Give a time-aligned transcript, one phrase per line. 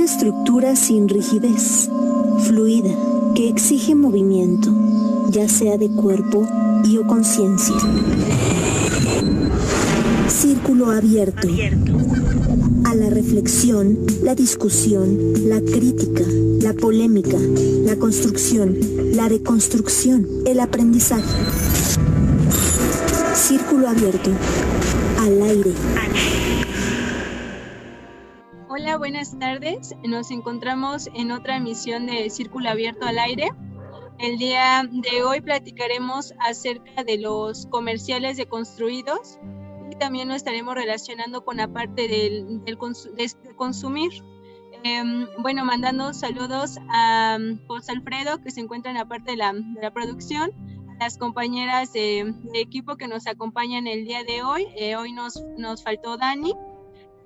[0.00, 1.90] Una estructura sin rigidez,
[2.46, 2.88] fluida,
[3.34, 4.70] que exige movimiento,
[5.28, 6.48] ya sea de cuerpo
[6.84, 7.74] y o conciencia.
[10.26, 11.46] Círculo abierto.
[12.84, 16.24] A la reflexión, la discusión, la crítica,
[16.62, 17.36] la polémica,
[17.84, 18.78] la construcción,
[19.12, 21.28] la deconstrucción, el aprendizaje.
[23.34, 24.30] Círculo abierto.
[25.18, 25.72] Al aire.
[29.00, 29.96] Buenas tardes.
[30.06, 33.48] Nos encontramos en otra emisión de Círculo Abierto al Aire.
[34.18, 39.38] El día de hoy platicaremos acerca de los comerciales deconstruidos
[39.90, 42.78] y también nos estaremos relacionando con la parte del, del
[43.16, 44.12] de consumir.
[44.84, 45.02] Eh,
[45.38, 49.80] bueno, mandando saludos a José Alfredo, que se encuentra en la parte de la, de
[49.80, 50.52] la producción,
[51.00, 54.66] las compañeras de, de, equipo que nos acompañan el día de hoy.
[54.76, 56.52] Eh, hoy nos, nos faltó Dani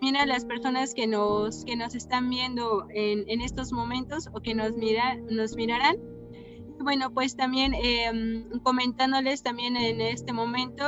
[0.05, 4.41] también a las personas que nos, que nos están viendo en, en estos momentos o
[4.43, 5.97] que nos, mira, nos mirarán.
[6.79, 10.85] Bueno, pues también eh, comentándoles también en este momento,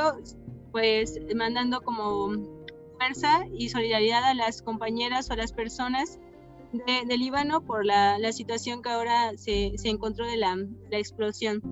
[0.71, 2.29] pues mandando como
[2.99, 6.19] fuerza y solidaridad a las compañeras o a las personas
[6.71, 10.55] de, de Líbano por la, la, situación que ahora se, se encontró de la,
[10.91, 11.63] la explosión.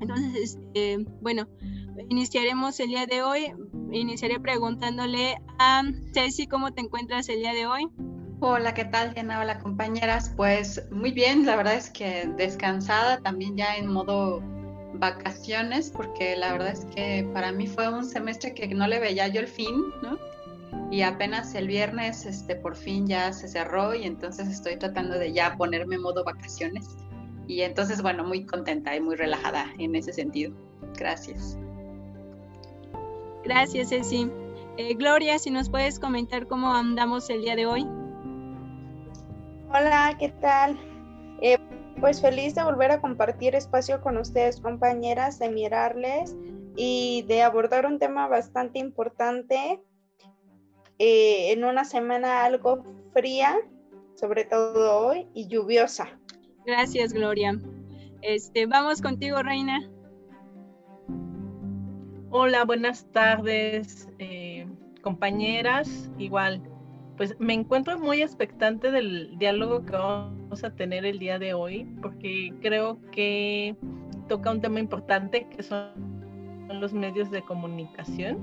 [0.00, 1.48] Entonces, este, bueno,
[2.10, 3.52] iniciaremos el día de hoy.
[3.92, 5.82] Iniciaré preguntándole a
[6.14, 7.88] Ceci cómo te encuentras el día de hoy.
[8.40, 9.40] Hola, ¿qué tal, Diana?
[9.40, 10.32] Hola, compañeras.
[10.34, 14.42] Pues muy bien, la verdad es que descansada, también ya en modo
[14.94, 19.28] vacaciones, porque la verdad es que para mí fue un semestre que no le veía
[19.28, 20.18] yo el fin, ¿no?
[20.90, 25.32] Y apenas el viernes, este, por fin ya se cerró y entonces estoy tratando de
[25.34, 26.96] ya ponerme en modo vacaciones.
[27.46, 30.54] Y entonces, bueno, muy contenta y muy relajada en ese sentido.
[30.96, 31.58] Gracias.
[33.44, 34.30] Gracias, Ceci.
[34.76, 37.82] Eh, Gloria, si nos puedes comentar cómo andamos el día de hoy.
[39.68, 40.78] Hola, ¿qué tal?
[41.40, 41.58] Eh,
[42.00, 46.36] pues feliz de volver a compartir espacio con ustedes, compañeras, de mirarles
[46.76, 49.80] y de abordar un tema bastante importante
[50.98, 53.56] eh, en una semana algo fría,
[54.14, 56.18] sobre todo hoy, y lluviosa.
[56.64, 57.58] Gracias, Gloria.
[58.22, 59.90] Este, vamos contigo, Reina.
[62.34, 64.66] Hola, buenas tardes, eh,
[65.02, 66.10] compañeras.
[66.16, 66.62] Igual,
[67.18, 71.84] pues me encuentro muy expectante del diálogo que vamos a tener el día de hoy,
[72.00, 73.76] porque creo que
[74.30, 75.90] toca un tema importante que son
[76.70, 78.38] los medios de comunicación,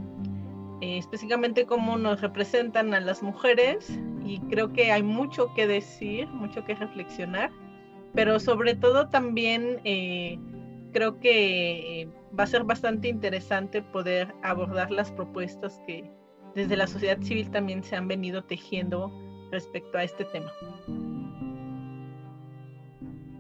[0.82, 6.28] eh, específicamente cómo nos representan a las mujeres y creo que hay mucho que decir,
[6.28, 7.50] mucho que reflexionar,
[8.14, 10.38] pero sobre todo también eh,
[10.92, 16.10] creo que va a ser bastante interesante poder abordar las propuestas que
[16.56, 19.12] desde la sociedad civil también se han venido tejiendo
[19.52, 20.52] respecto a este tema.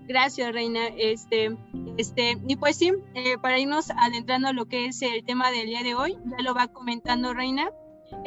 [0.07, 0.87] Gracias, Reina.
[0.97, 1.55] Este,
[1.97, 5.67] este, y pues sí, eh, para irnos adentrando a lo que es el tema del
[5.67, 7.69] día de hoy, ya lo va comentando Reina.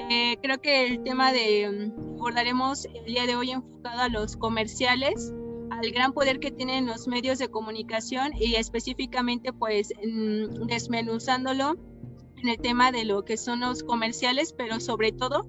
[0.09, 4.37] Eh, creo que el tema de mm, abordaremos el día de hoy enfocado a los
[4.37, 5.33] comerciales,
[5.82, 11.76] al gran poder que tienen los medios de comunicación y específicamente pues mm, desmenuzándolo
[12.37, 15.47] en el tema de lo que son los comerciales, pero sobre todo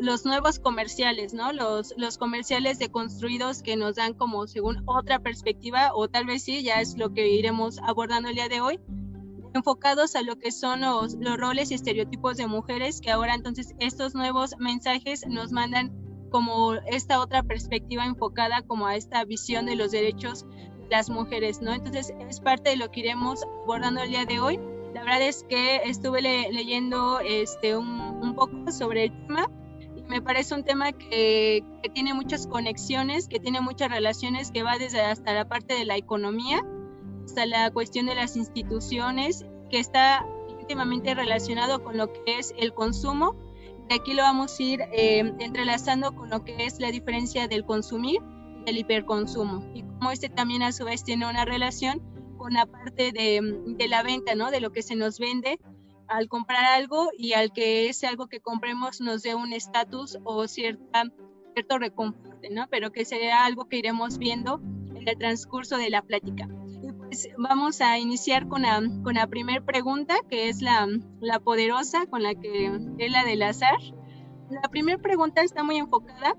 [0.00, 1.52] los nuevos comerciales, ¿no?
[1.52, 6.62] Los, los comerciales deconstruidos que nos dan como según otra perspectiva, o tal vez sí,
[6.62, 8.78] ya es lo que iremos abordando el día de hoy,
[9.54, 13.74] enfocados a lo que son los, los roles y estereotipos de mujeres, que ahora entonces
[13.80, 19.76] estos nuevos mensajes nos mandan como esta otra perspectiva enfocada como a esta visión de
[19.76, 20.46] los derechos
[20.80, 21.72] de las mujeres, ¿no?
[21.72, 24.58] Entonces es parte de lo que iremos abordando el día de hoy.
[24.94, 29.50] La verdad es que estuve le leyendo este, un, un, poco sobre el tema
[29.94, 34.62] y me parece un tema que, que, tiene muchas conexiones, que tiene muchas relaciones, que
[34.62, 36.64] va desde hasta la parte de la economía,
[37.24, 42.72] hasta la cuestión de las instituciones, que está íntimamente relacionado con lo que es el
[42.72, 43.36] consumo
[43.94, 48.20] aquí lo vamos a ir eh, entrelazando con lo que es la diferencia del consumir
[48.60, 52.02] y del hiperconsumo y cómo este también a su vez tiene una relación
[52.36, 54.50] con la parte de, de, la venta, ¿no?
[54.50, 55.58] De lo que se nos vende
[56.06, 60.46] al comprar algo y al que ese algo que compremos nos dé un estatus o
[60.48, 61.04] cierta,
[61.54, 62.66] cierto reconforte, ¿no?
[62.70, 64.60] Pero que sea algo que iremos viendo
[64.94, 66.48] en el transcurso de la plática.
[67.08, 70.86] Pues, vamos a iniciar con la, con la primera pregunta, que es la,
[71.20, 72.66] la poderosa, con la que
[72.98, 73.78] es la del azar.
[74.50, 76.34] La primera pregunta está muy enfocada,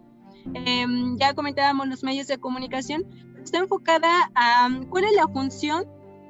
[0.53, 0.85] eh,
[1.17, 3.03] ya comentábamos los medios de comunicación,
[3.41, 5.85] está enfocada a cuál es la función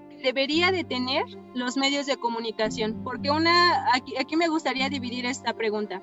[0.10, 5.26] que debería de tener los medios de comunicación, porque una, aquí, aquí me gustaría dividir
[5.26, 6.02] esta pregunta.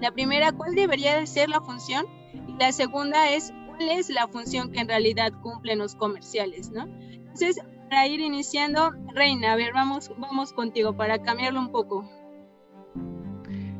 [0.00, 2.04] La primera, ¿cuál debería de ser la función?
[2.48, 6.88] Y la segunda es, cuál es la función que en realidad cumplen los comerciales, ¿no?
[7.32, 12.08] Entonces, para ir iniciando, Reina, a ver, vamos, vamos contigo para cambiarlo un poco.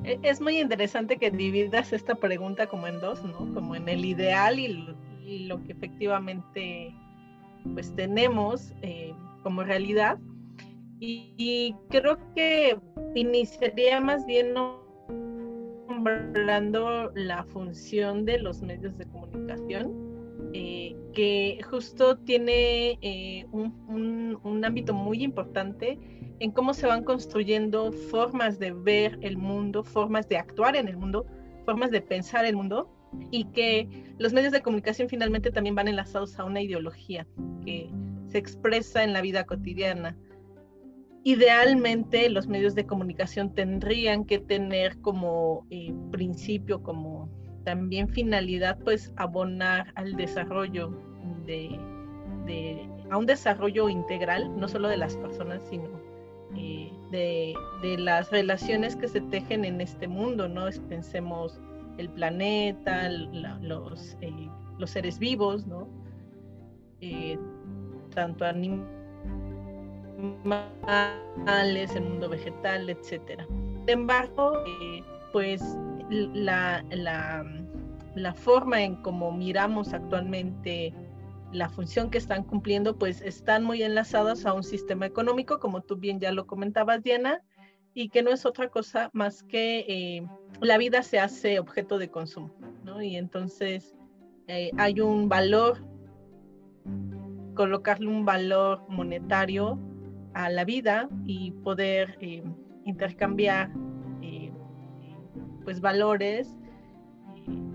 [0.05, 3.53] E, es muy interesante que dividas esta pregunta como en dos, ¿no?
[3.55, 6.95] Como en el ideal y lo, que efectivamente
[7.75, 9.13] pues tenemos eh,
[9.43, 10.19] como realidad.
[11.03, 12.79] Y, creo que
[13.15, 14.53] iniciaría más bien
[15.89, 20.10] nombrando la función de los medios de comunicación,
[20.53, 25.99] eh, que justo tiene eh, un, un ámbito muy importante
[26.41, 30.97] en cómo se van construyendo formas de ver el mundo, formas de actuar en el
[30.97, 31.27] mundo,
[31.65, 32.91] formas de pensar el mundo
[33.31, 33.89] y que
[34.19, 37.27] los medios de comunicación finalmente también van enlazados a una ideología
[37.65, 37.91] que
[38.29, 40.17] se expresa en la vida cotidiana.
[41.25, 47.29] Idealmente los medios de comunicación tendrían que tener como eh, principio, como
[47.71, 50.91] también finalidad, pues abonar al desarrollo
[51.47, 51.79] de,
[52.47, 55.89] de, a un desarrollo integral, no solo de las personas, sino
[56.57, 60.65] eh, de, las relaciones que se tejen en este mundo, ¿no?
[60.89, 61.61] Pensemos
[61.97, 65.87] el planeta, los, eh, los seres vivos, ¿no?
[67.01, 67.39] Eh,
[68.17, 68.85] tanto animales,
[71.95, 73.47] el mundo vegetal, etcétera.
[73.47, 74.55] Sin embargo,
[75.33, 75.63] pues
[76.11, 76.85] la,
[78.15, 80.93] la, forma en cómo miramos actualmente
[81.53, 85.97] la función que están cumpliendo, pues están muy enlazadas a un sistema económico, como tú
[85.97, 87.43] bien ya lo comentabas, Diana,
[87.95, 90.27] y que no es otra cosa más que eh,
[90.61, 92.55] la vida se hace objeto de consumo,
[92.85, 93.03] ¿no?
[93.03, 93.97] Y entonces
[94.47, 95.85] eh, hay un valor,
[97.55, 99.79] colocarle un valor monetario
[100.35, 102.45] a la vida y poder eh,
[102.85, 103.71] intercambiar
[105.65, 106.55] pues valores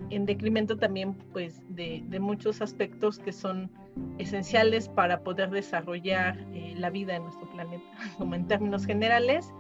[0.09, 3.71] en decremento también pues de, muchos aspectos que son
[4.17, 7.85] esenciales para poder desarrollar eh, la vida en nuestro planeta,
[8.17, 9.53] como en términos generales.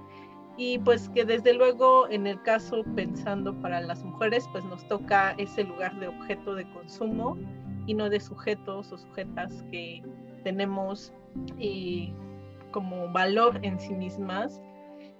[0.57, 5.31] Y pues que desde luego en el caso pensando para las mujeres pues nos toca
[5.37, 7.37] ese lugar de objeto de consumo
[7.87, 10.01] y no de sujetos o sujetas que
[10.45, 11.11] tenemos
[11.59, 12.13] eh,
[12.71, 14.61] como valor en sí mismas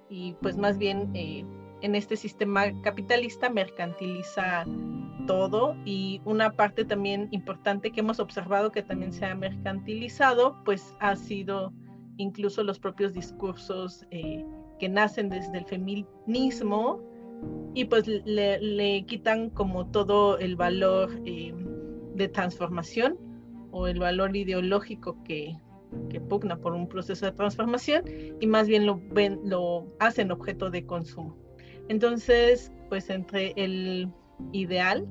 [0.08, 1.44] y pues más bien eh,
[1.82, 4.64] en este sistema capitalista mercantiliza
[5.26, 10.94] todo y una parte también importante que hemos observado que también se ha mercantilizado, pues
[11.00, 11.72] ha sido
[12.16, 14.44] incluso los propios discursos eh,
[14.78, 17.02] que nacen desde el feminismo
[17.74, 21.52] y pues le, quitan como todo el valor eh,
[22.14, 23.18] de transformación
[23.70, 25.56] o el valor ideológico que,
[26.28, 28.02] pugna por un proceso de transformación
[28.40, 31.45] y más bien lo hacen objeto de consumo.
[31.88, 34.08] Entonces, pues entre el
[34.52, 35.06] ideal,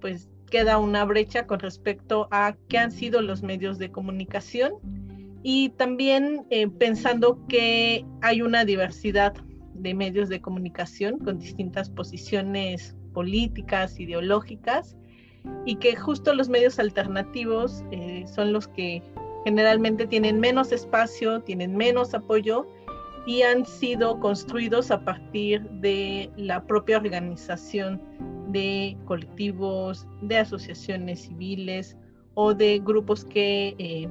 [0.00, 4.74] pues queda una brecha con respecto a qué han sido los medios de comunicación
[5.42, 9.34] y también eh, pensando que hay una diversidad
[9.74, 14.96] de medios de comunicación con distintas posiciones políticas, ideológicas,
[15.64, 19.02] y que justo los medios alternativos eh, son los que
[19.44, 22.68] generalmente tienen menos espacio, tienen menos apoyo
[23.26, 28.02] y han sido construidos a partir de la propia organización
[28.48, 31.96] de colectivos, de asociaciones civiles
[32.34, 34.08] o de grupos que eh,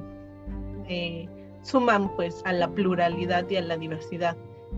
[0.88, 1.28] eh,
[1.62, 4.36] suman pues a la pluralidad y a la diversidad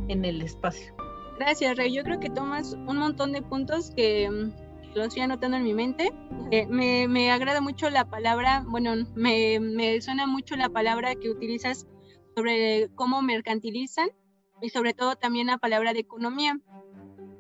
[0.08, 0.94] en el espacio.
[1.38, 1.92] Gracias, Rey.
[1.92, 5.74] Yo creo que tomas un montón de puntos que mm, los estoy anotando en mi
[5.74, 6.12] mente.
[6.50, 11.30] Eh, me, me, agrada mucho la palabra, bueno, me, me suena mucho la palabra que
[11.30, 11.86] utilizas
[12.36, 14.08] sobre cómo mercantilizan
[14.64, 16.58] y sobre todo también la palabra de economía,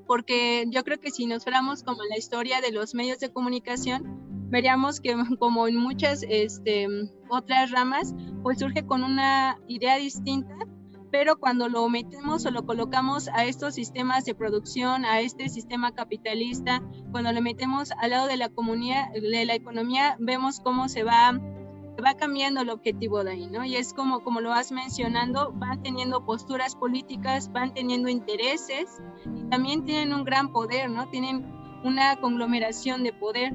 [0.06, 4.46] porque yo creo que si nos fuéramos como la historia de los medios de comunicación,
[4.50, 6.86] veríamos que como en muchas este,
[7.30, 10.54] otras ramas, pues surge con una idea distinta,
[11.10, 15.94] pero cuando lo metemos o lo colocamos a estos sistemas de producción, a este sistema
[15.94, 21.04] capitalista, cuando lo metemos al lado de la, comunidad, de la economía, vemos cómo se
[21.04, 21.40] va
[22.02, 23.64] va cambiando el objetivo de ahí, ¿no?
[23.64, 29.00] Y es como, como lo vas mencionando, van teniendo posturas políticas, van teniendo intereses
[29.36, 31.08] y también tienen un gran poder, ¿no?
[31.08, 31.44] Tienen
[31.84, 33.52] una conglomeración de poder.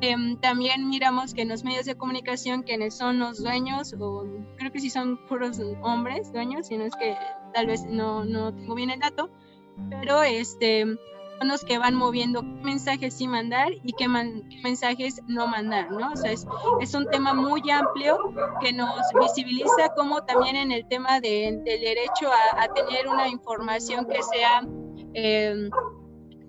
[0.00, 4.24] Em, también miramos que en los medios de comunicación quienes son los dueños, o
[4.56, 7.16] creo que sí son puros hombres dueños, si no es que
[7.52, 9.28] tal vez no, no tengo bien el dato,
[9.90, 10.86] pero este
[11.38, 16.12] son los que van moviendo qué mensajes sí mandar y qué, mensajes no mandar, ¿no?
[16.12, 16.46] O sea, es,
[16.80, 18.18] es, un tema muy amplio
[18.60, 18.90] que nos
[19.20, 24.22] visibiliza como también en el tema de, del derecho a, a, tener una información que
[24.22, 24.62] sea...
[25.14, 25.70] Eh,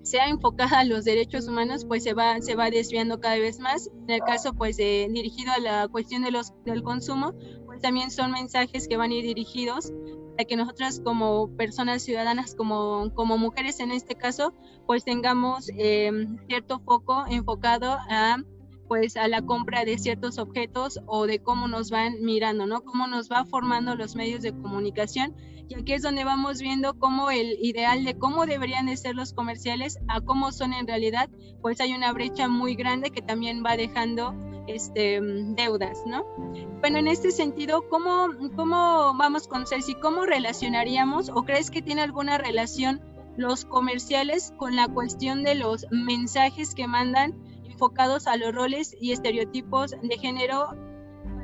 [0.01, 3.89] sea enfocada a los derechos humanos, pues se va, se va desviando cada vez más.
[4.07, 7.33] En el caso, pues, dirigido a la cuestión de los, del consumo,
[7.65, 9.91] pues también son mensajes que van a ir dirigidos
[10.39, 14.53] para que nosotras como personas ciudadanas, como, como mujeres en este caso,
[14.87, 18.37] pues tengamos em, cierto foco enfocado a
[18.89, 22.81] pues a la compra de ciertos objetos o de cómo nos van mirando, ¿no?
[22.81, 25.35] Cómo nos va formando los medios de comunicación
[25.69, 29.33] y aquí es donde vamos viendo cómo el ideal de cómo deberían de ser los
[29.33, 31.29] comerciales a cómo son en realidad,
[31.61, 34.33] pues hay una brecha muy grande que también va dejando
[34.65, 36.25] este, deudas, ¿no?
[36.79, 39.93] Bueno, en este sentido, ¿cómo, cómo vamos con Ceci?
[39.93, 42.99] ¿Cómo relacionaríamos o crees que tiene alguna relación
[43.37, 47.35] los comerciales con la cuestión de los mensajes que mandan
[47.79, 50.75] enfocados a los roles y estereotipos de género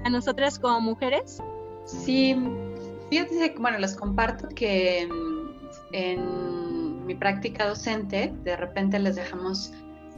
[0.04, 1.40] a nosotras como mujeres?
[1.86, 2.36] Sí,
[3.10, 5.08] Fíjense, bueno, les comparto que
[5.92, 9.72] en mi práctica docente, de repente les dejamos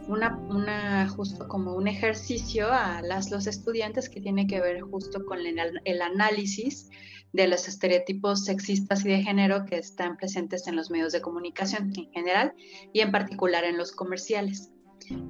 [0.07, 5.39] una, justo como un ejercicio a las, los estudiantes que tiene que ver justo con
[5.39, 6.89] el, análisis
[7.33, 11.91] de los estereotipos sexistas y de género que están presentes en los medios de comunicación
[11.95, 12.53] en general
[12.93, 14.71] y en particular en los comerciales.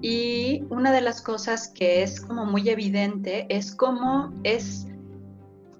[0.02, 4.88] Y una de las cosas que es como muy evidente es cómo es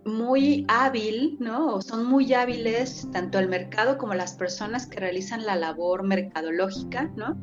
[0.08, 1.82] muy hábil, ¿no?
[1.82, 7.38] Son muy hábiles tanto el mercado como las personas que realizan la labor mercadológica, ¿no?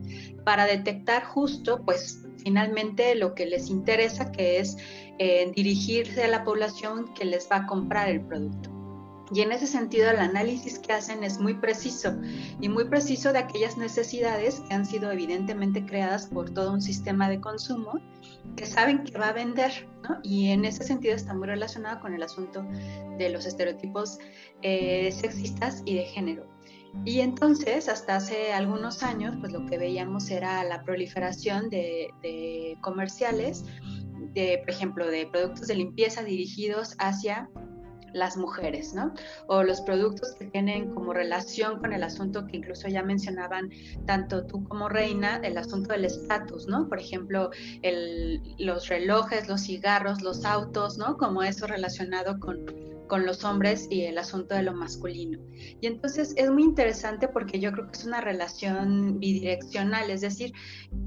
[0.44, 4.76] Para detectar justo, pues, finalmente lo que les interesa, que es
[5.18, 8.73] eh, dirigirse a la población que les va a comprar el producto.
[9.34, 12.14] Y en ese sentido el análisis que hacen es muy preciso
[12.60, 17.28] y muy preciso de aquellas necesidades que han sido evidentemente creadas por todo un sistema
[17.28, 18.00] de consumo
[18.54, 19.88] que saben que va a vender.
[20.22, 22.64] Y en ese sentido está muy relacionado con el asunto
[23.18, 24.18] de los estereotipos
[24.62, 26.46] eh, sexistas y de género.
[27.04, 32.78] Y entonces, hasta hace algunos años, pues lo que veíamos era la proliferación de, de
[32.82, 33.64] comerciales,
[34.32, 37.50] de, por ejemplo, de productos de limpieza dirigidos hacia
[38.14, 39.12] las mujeres, ¿no?
[39.46, 43.70] O los productos que tienen como relación con el asunto que incluso ya mencionaban
[44.06, 46.88] tanto tú como Reina, el asunto del estatus, ¿no?
[46.88, 47.50] Por ejemplo,
[48.58, 51.16] los relojes, los cigarros, los autos, ¿no?
[51.18, 55.38] Como eso relacionado con con los hombres y el asunto de lo masculino.
[55.80, 60.52] Y entonces es muy interesante porque yo creo que es una relación bidireccional, es decir,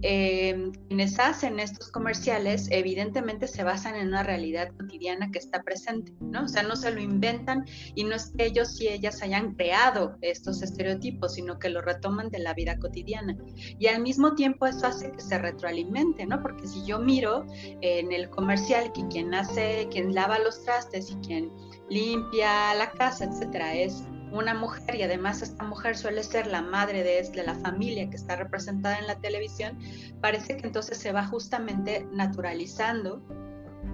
[0.01, 6.13] eh, quienes hacen estos comerciales evidentemente se basan en una realidad cotidiana que está presente,
[6.20, 6.44] ¿no?
[6.44, 10.18] O sea, no se lo inventan y no es que ellos y ellas hayan creado
[10.22, 13.38] estos estereotipos, sino que lo retoman de la vida cotidiana.
[13.80, 16.42] Y al mismo tiempo eso hace que se retroalimente, ¿no?
[16.42, 17.46] Porque si yo miro
[17.82, 21.51] en el comercial que quien hace, quien lava los trastes y quien
[21.89, 27.03] limpia la casa, etcétera, es una mujer y además esta mujer suele ser la madre
[27.03, 29.79] de, de, la familia que está representada en la televisión,
[30.22, 33.22] parece que entonces se va justamente naturalizando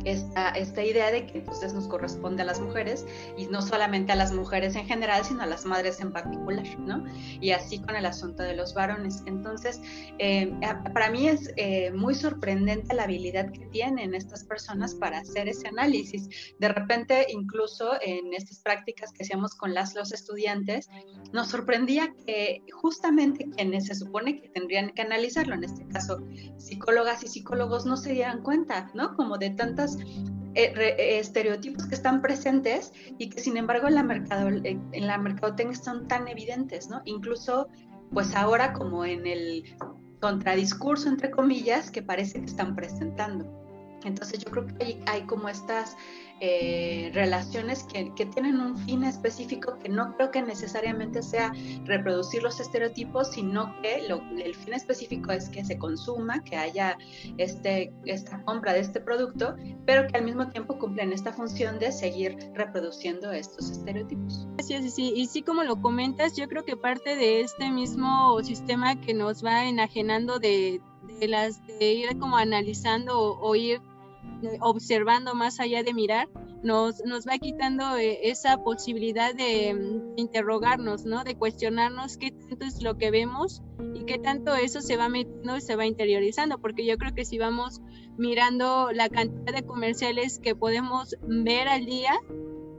[0.06, 3.06] esta, esta idea de que entonces nos corresponde a las mujeres
[3.38, 7.04] y no solamente a las mujeres en general, sino a las madres en particular, ¿no?
[7.40, 9.24] Y así con el asunto de los varones.
[9.26, 9.82] Entonces,
[10.20, 10.54] eh,
[10.94, 15.68] para mí es eh, muy sorprendente la habilidad que tienen estas personas para hacer ese
[15.68, 16.30] análisis.
[16.60, 20.90] De repente, incluso en estas prácticas que hacíamos con las, los estudiantes,
[21.32, 26.22] nos sorprendía que justamente quienes se supone que tendrían que analizarlo, en este caso
[26.58, 29.16] psicólogas y psicólogos, no se dieran cuenta, ¿no?
[29.16, 29.83] Como de tantas
[30.56, 35.18] eh, eh, estereotipos que están presentes y que sin embargo en la, mercado, en la
[35.18, 36.90] mercadotecnia son tan evidentes.
[37.06, 37.70] Incluso
[38.12, 39.64] pues ahora como en el
[40.22, 43.63] contradiscurso, entre comillas, que parece que están presentando.
[44.06, 45.96] Entonces yo creo que hay, como estas
[46.40, 51.54] eh, relaciones que, tienen un fin específico que no creo que necesariamente sea
[51.86, 56.98] reproducir los estereotipos, sino que el fin específico es que se consuma, que haya
[57.38, 59.56] este, esta compra de este producto,
[59.86, 64.48] pero que al mismo tiempo cumplen esta función de seguir reproduciendo estos estereotipos.
[64.62, 68.42] Sí, sí, sí, y sí como lo comentas, yo creo que parte de este mismo
[68.44, 70.82] sistema que nos va enajenando de,
[71.22, 73.82] las de ir como analizando o ir
[74.60, 76.30] observando más allá de mirar,
[76.64, 81.24] nos, nos va quitando eh, esa posibilidad de, mm, interrogarnos, ¿no?
[81.24, 83.62] De cuestionarnos qué tanto es lo que vemos
[83.94, 87.26] y qué tanto eso se va metiendo y se va interiorizando, porque yo creo que
[87.26, 87.82] si vamos
[88.18, 92.14] mirando la cantidad de comerciales que podemos ver al día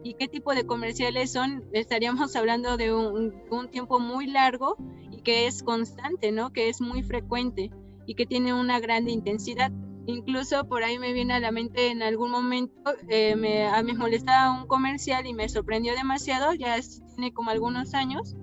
[0.02, 4.76] y qué tipo de comerciales son, estaríamos hablando de un, un tiempo muy largo
[5.10, 6.52] y que es constante, ¿no?
[6.52, 7.70] Que es muy frecuente
[8.06, 9.72] y que tiene una gran intensidad.
[10.06, 13.94] Incluso por ahí me viene a la mente en algún momento, eh, me, a mí
[13.94, 16.76] molestaba un comercial y me sorprendió demasiado, ya
[17.14, 18.36] tiene como algunos años,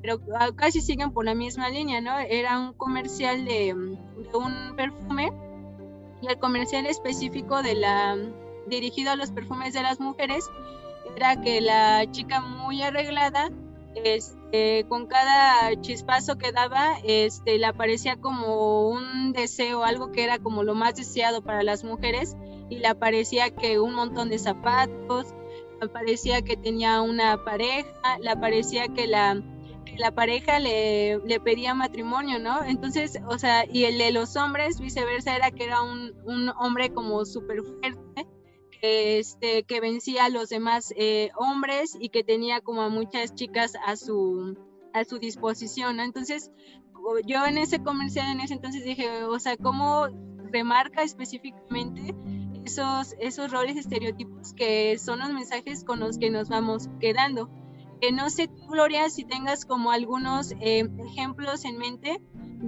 [0.00, 2.18] pero ah, casi siguen por la misma línea, ¿no?
[2.18, 5.32] Era un comercial de, de un perfume
[6.22, 8.16] y el comercial específico de la
[8.66, 10.48] dirigido a los perfumes de las mujeres
[11.16, 13.50] era que la chica muy arreglada
[13.94, 20.38] este, con cada chispazo que daba, este, le aparecía como un deseo, algo que era
[20.38, 22.36] como lo más deseado para las mujeres,
[22.70, 25.34] y le aparecía que un montón de zapatos,
[25.80, 29.42] le aparecía que tenía una pareja, le aparecía que la,
[30.14, 32.64] pareja le, le, pedía matrimonio, ¿no?
[32.64, 36.92] Entonces, o sea, y el de los hombres, viceversa, era que era un, un hombre
[36.92, 38.26] como súper fuerte,
[38.82, 43.74] este, que vencía a los demás eh, hombres y que tenía como a muchas chicas
[43.86, 44.56] a su,
[44.92, 46.00] a su disposición.
[46.00, 46.50] Entonces,
[47.24, 50.08] yo en ese comercial en ese entonces dije, o sea, ¿cómo
[50.52, 52.14] remarca específicamente
[52.64, 57.50] esos, esos roles estereotipos que son los mensajes con los que nos vamos quedando?
[58.00, 62.20] Que no sé Gloria, si tengas como algunos eh, ejemplos en mente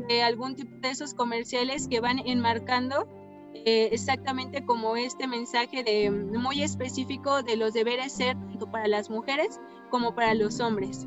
[0.08, 3.08] de algún tipo de esos comerciales que van enmarcando
[3.54, 9.08] eh, exactamente como este mensaje de, muy específico de los deberes ser tanto para las
[9.08, 11.06] mujeres como para los hombres.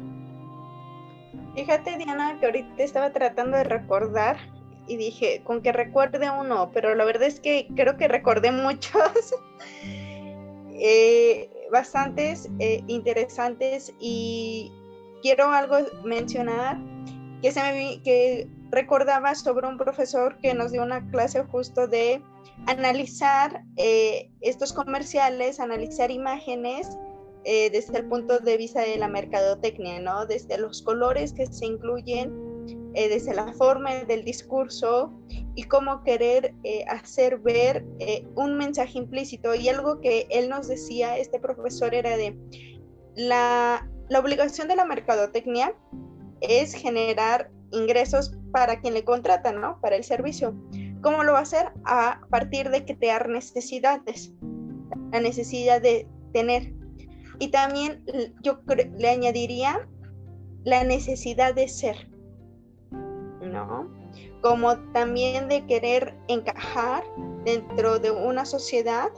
[1.56, 4.38] Fíjate, Diana, que ahorita estaba tratando de recordar
[4.88, 9.36] y dije, con que recuerde uno, pero la verdad es que creo que recordé muchos,
[10.80, 14.72] eh, bastantes eh, interesantes y
[15.22, 16.78] quiero algo mencionar
[17.42, 22.22] que se me que recordaba sobre un profesor que nos dio una clase justo de
[22.66, 26.98] analizar eh, estos comerciales, analizar imágenes
[27.46, 30.26] eh, desde el punto de vista de la mercadotecnia, ¿no?
[30.26, 32.34] Desde los colores que se incluyen,
[32.94, 35.14] eh, desde la forma del discurso
[35.56, 36.54] y cómo querer
[36.90, 37.86] hacer ver
[38.36, 39.56] un mensaje implícito.
[39.56, 42.38] Y algo que él nos decía, este profesor, era de
[43.16, 45.74] la, la obligación de la mercadotecnia
[46.42, 49.80] es generar ingresos para quien le contrata, ¿no?
[49.82, 50.56] Para el servicio.
[51.02, 51.72] ¿Cómo lo va a hacer?
[51.86, 54.34] A partir de crear necesidades,
[55.12, 56.74] la necesidad de tener.
[57.40, 58.04] Y también
[58.42, 58.60] yo
[58.98, 59.88] le añadiría
[60.64, 62.10] la necesidad de ser,
[63.42, 63.90] ¿no?
[64.42, 67.04] Como también de querer encajar
[67.46, 69.10] dentro de una sociedad,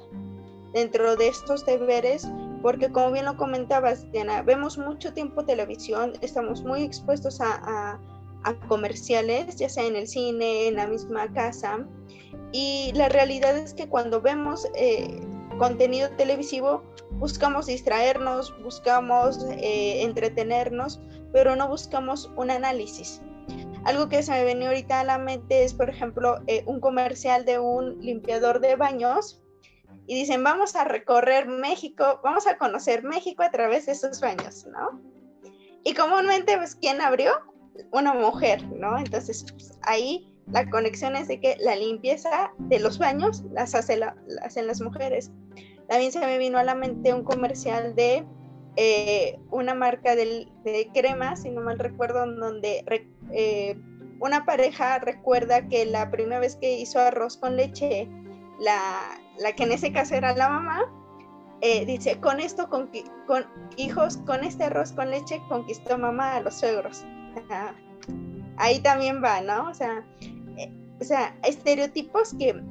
[0.73, 2.29] dentro de estos deberes,
[2.61, 7.99] porque como bien lo comentabas, Diana, vemos mucho tiempo televisión, estamos muy expuestos a a
[8.67, 11.85] comerciales, ya sea en el cine, en la misma casa.
[12.51, 15.21] Y la realidad es que cuando vemos eh,
[15.57, 20.99] contenido televisivo, buscamos distraernos, buscamos eh, entretenernos,
[21.31, 23.21] pero no buscamos un análisis.
[23.85, 27.45] Algo que se me venía ahorita a la mente es, por ejemplo, eh, un comercial
[27.45, 29.41] de un limpiador de baños
[30.05, 34.65] y dicen, vamos a recorrer México, vamos a conocer México a través de esos baños,
[34.65, 34.99] ¿no?
[35.83, 37.31] Y comúnmente, pues, ¿quién abrió?
[37.91, 38.97] Una mujer, ¿no?
[38.97, 43.99] Entonces, pues, ahí la conexión es de que la limpieza de los baños las, hace
[44.43, 45.31] hacen las mujeres.
[45.87, 48.25] También se me vino a la mente un comercial de
[48.75, 50.47] eh, una marca de,
[50.93, 52.83] crema, si no mal recuerdo, donde
[53.31, 53.79] eh,
[54.19, 58.07] una pareja recuerda que la primera vez que hizo arroz con leche,
[58.59, 60.81] la, que en ese caso era la mamá,
[61.61, 62.89] eh, dice, con esto, con
[63.75, 67.03] hijos, con este arroz con leche conquistó mamá a los suegros
[68.57, 69.69] ahí también va, ¿no?
[69.69, 70.05] O sea,
[70.57, 72.61] eh, o sea, estereotipos que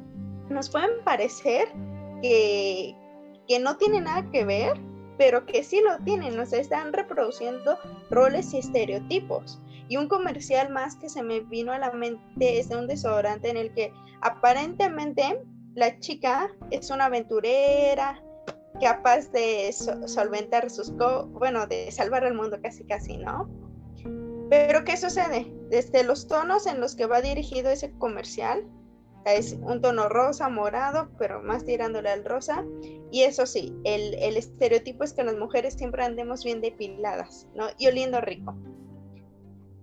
[0.48, 1.68] nos pueden parecer
[2.22, 2.94] que,
[3.46, 4.78] que no tienen nada que ver,
[5.16, 7.78] pero que sí lo tienen, o sea, están reproduciendo
[8.10, 9.60] roles y estereotipos.
[9.88, 13.48] Y un comercial más que se me vino a la mente es de un desodorante
[13.50, 15.42] en el que aparentemente
[15.74, 18.22] la chica es una aventurera,
[18.80, 20.92] capaz de solventar sus,
[21.30, 23.48] bueno, de salvar al mundo casi casi, ¿no?
[24.48, 25.52] Pero ¿qué sucede?
[25.68, 28.64] Desde los tonos en los que va dirigido ese comercial,
[29.26, 32.64] es un tono rosa, morado, pero más tirándole al rosa.
[33.10, 37.66] Y eso sí, el, estereotipo es que las mujeres siempre andemos bien depiladas, ¿no?
[37.78, 38.56] Y oliendo rico.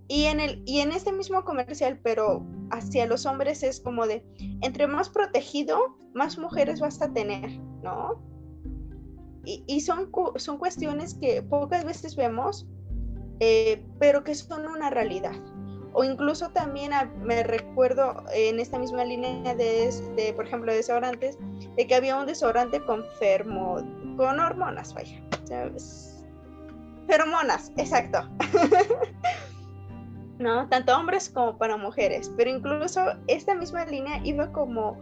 [0.08, 4.24] Y en, el, y en este mismo comercial, pero hacia los hombres es como de,
[4.62, 8.22] entre más protegido, más mujeres vas a tener, ¿no?
[9.44, 12.66] Y, y son, son cuestiones que pocas veces vemos
[13.40, 15.34] eh, pero que son una realidad.
[15.92, 21.38] O incluso también me recuerdo en esta misma línea de, por ejemplo, desodorantes,
[21.74, 23.76] de que había un desodorante con fermo,
[24.16, 25.22] con hormonas, vaya.
[25.44, 26.22] ¿sabes?
[27.06, 28.28] Feromonas, exacto.
[30.38, 30.68] ¿no?
[30.68, 34.98] Tanto hombres como para mujeres, pero incluso esta misma línea iba como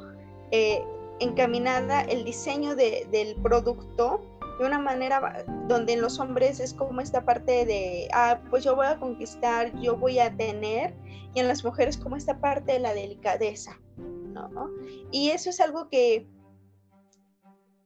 [0.50, 0.82] eh,
[1.20, 4.22] encaminada el diseño del producto
[4.58, 8.76] de una manera donde en los hombres es como esta parte de, ah, pues yo
[8.76, 10.94] voy a conquistar, yo voy a tener,
[11.34, 14.70] y en las mujeres como esta parte de la delicadeza, ¿no?
[15.10, 16.28] Y eso es algo que,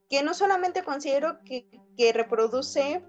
[0.08, 3.02] que no solamente considero que, que reproduce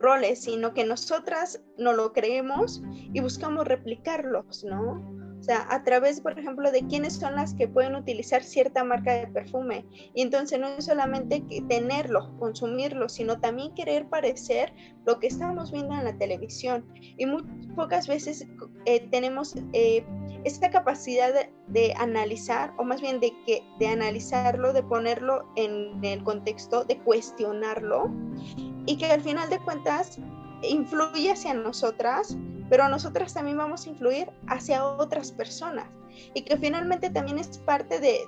[0.00, 2.82] roles, sino que nosotras no lo creemos
[3.12, 5.20] y buscamos replicarlos, ¿no?
[5.40, 9.14] O sea, a través, por ejemplo, de quiénes son las que pueden utilizar cierta marca
[9.14, 9.86] de perfume.
[10.14, 14.74] Y entonces no es solamente tenerlo, consumirlo, sino también querer parecer
[15.06, 16.84] lo que estamos viendo en la televisión.
[17.16, 17.42] Y muy
[17.74, 18.46] pocas veces
[18.84, 20.04] eh, tenemos eh,
[20.44, 21.32] esta capacidad
[21.68, 26.98] de, analizar, o más bien de, que, de analizarlo, de ponerlo en el contexto, de
[26.98, 28.10] cuestionarlo,
[28.84, 30.18] y que al final de cuentas
[30.62, 32.36] influye hacia nosotras,
[32.70, 35.86] pero nosotras también vamos a influir hacia otras personas
[36.34, 38.20] y que finalmente también es parte de,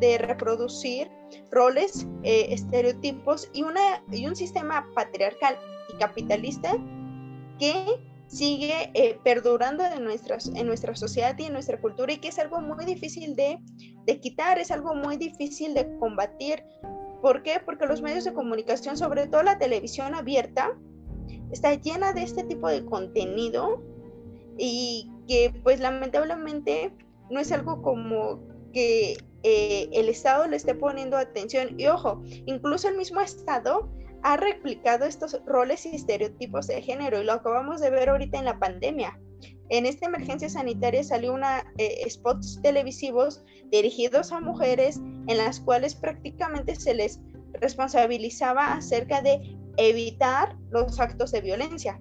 [0.00, 1.10] de, reproducir
[1.50, 5.56] roles, eh, estereotipos y, una, y un sistema patriarcal
[5.94, 6.76] y capitalista
[7.58, 12.28] que sigue eh, perdurando en, nuestras, en nuestra sociedad y en nuestra cultura y que
[12.28, 13.58] es algo muy difícil de,
[14.04, 16.64] de quitar, es algo muy difícil de combatir.
[17.22, 17.60] ¿Por qué?
[17.64, 20.76] Porque los medios de comunicación, sobre todo la televisión abierta,
[21.50, 23.82] está llena de este tipo de contenido
[24.58, 26.92] y que pues lamentablemente
[27.30, 28.40] no es algo como
[28.72, 31.78] que eh, el Estado le esté poniendo atención.
[31.78, 33.88] Y ojo, incluso el mismo Estado
[34.22, 38.44] ha replicado estos roles y estereotipos de género y lo acabamos de ver ahorita en
[38.44, 39.18] la pandemia.
[39.68, 45.94] En esta emergencia sanitaria salió una eh, spots televisivos dirigidos a mujeres en las cuales
[45.94, 47.20] prácticamente se les
[47.54, 52.00] responsabilizaba acerca de evitar los actos de violencia.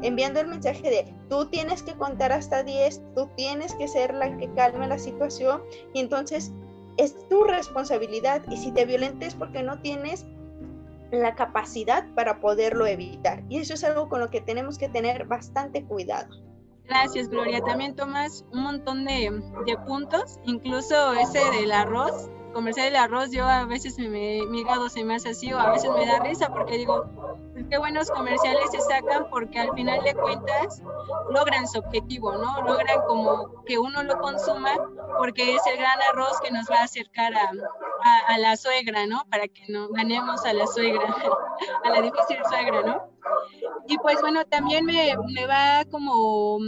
[0.00, 4.36] Enviando el mensaje de tú tienes que contar hasta 10, tú tienes que ser la
[4.36, 6.52] que calme la situación y entonces
[6.96, 10.26] es tu responsabilidad y si te violentes porque no tienes
[11.10, 13.44] la capacidad para poderlo evitar.
[13.48, 16.34] Y eso es algo con lo que tenemos que tener bastante cuidado.
[16.84, 17.60] Gracias, Gloria.
[17.60, 19.30] También tomas un montón de,
[19.66, 24.88] de puntos, incluso ese del arroz comercial del arroz, yo a veces me, mi hígado
[24.88, 27.04] se me hace así o a veces me da risa porque digo,
[27.52, 30.82] pues, qué buenos comerciales se sacan porque al final de cuentas
[31.30, 32.62] logran su objetivo, ¿no?
[32.62, 34.70] Logran como que uno lo consuma
[35.18, 39.24] porque es el gran arroz que nos va a acercar a, la suegra, ¿no?
[39.30, 41.02] Para que no ganemos a la suegra,
[41.84, 43.02] a la difícil suegra, ¿no?
[43.86, 46.58] Y pues bueno, también me, me va como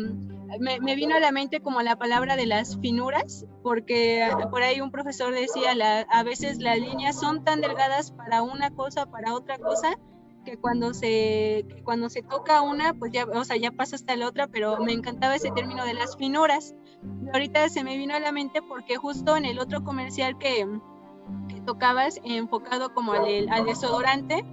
[0.60, 4.90] me, vino a la mente como la palabra de las finuras, porque por ahí un
[4.90, 9.58] profesor decía, la, a veces las líneas son tan delgadas para una cosa, para otra
[9.58, 9.98] cosa,
[10.44, 14.28] que cuando se, cuando se toca una, pues ya, o sea, ya pasa hasta la
[14.28, 16.74] otra, pero me encantaba ese término de las finuras.
[17.24, 20.66] Y ahorita se me vino a la mente porque justo en el otro comercial que,
[21.48, 24.44] que tocabas, enfocado como al, al desodorante,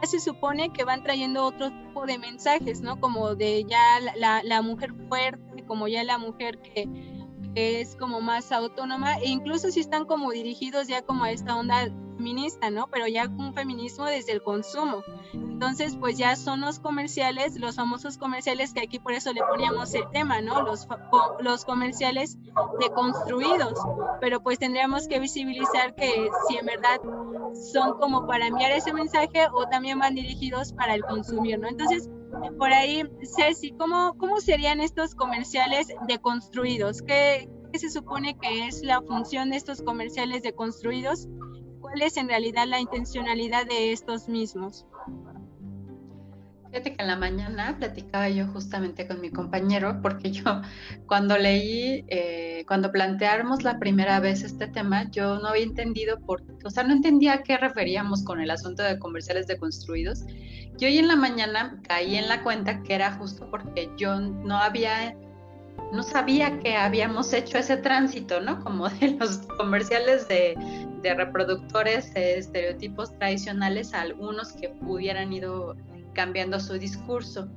[0.00, 3.00] ya se supone que van trayendo otro tipo de mensajes, ¿no?
[3.00, 6.88] Como de ya la, la, mujer fuerte, como ya la mujer que,
[7.54, 11.56] que, es como más autónoma, e incluso si están como dirigidos ya como a esta
[11.56, 11.90] onda
[12.70, 12.88] ¿no?
[12.90, 15.02] Pero ya un feminismo desde el consumo.
[15.32, 19.94] Entonces, pues ya son los comerciales, los famosos comerciales que aquí por eso le poníamos
[19.94, 20.62] el tema, ¿no?
[20.62, 20.86] Los,
[21.40, 22.38] los comerciales
[22.80, 23.78] deconstruidos.
[24.20, 27.00] Pero pues tendríamos que visibilizar que si en verdad
[27.72, 31.68] son como para enviar ese mensaje o también van dirigidos para el consumir, ¿no?
[31.68, 32.08] Entonces,
[32.58, 33.02] por ahí,
[33.36, 37.02] Ceci, ¿cómo, cómo serían estos comerciales deconstruidos?
[37.02, 41.28] ¿Qué, ¿Qué se supone que es la función de estos comerciales deconstruidos?
[41.90, 44.86] Cuál es en realidad la intencionalidad de estos mismos.
[46.70, 50.44] Fíjate que en la mañana platicaba yo justamente con mi compañero, porque yo
[51.06, 56.44] cuando leí, eh, cuando planteamos la primera vez este tema, yo no había entendido por,
[56.64, 60.24] o sea, no entendía a qué referíamos con el asunto de comerciales deconstruidos.
[60.78, 64.56] Y hoy en la mañana caí en la cuenta que era justo porque yo no
[64.56, 65.16] había
[65.92, 68.62] no sabía que habíamos hecho ese tránsito, ¿no?
[68.62, 70.54] Como de los comerciales de,
[71.02, 75.76] reproductores de estereotipos tradicionales a algunos que hubieran ido
[76.12, 77.48] cambiando su discurso.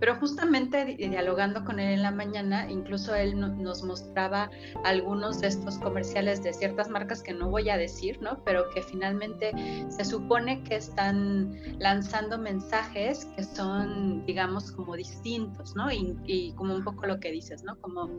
[0.00, 4.50] Pero justamente dialogando con él en la mañana, incluso él nos mostraba
[4.84, 8.42] algunos de estos comerciales de ciertas marcas que no voy a decir, ¿no?
[8.44, 9.52] Pero que finalmente
[9.88, 15.90] se supone que están lanzando mensajes que son, digamos, como distintos, ¿no?
[15.90, 17.78] Y, como un poco lo que dices, ¿no?
[17.80, 18.10] Como,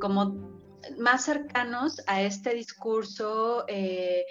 [0.00, 0.56] como
[0.98, 4.24] más cercanos a este discurso eh,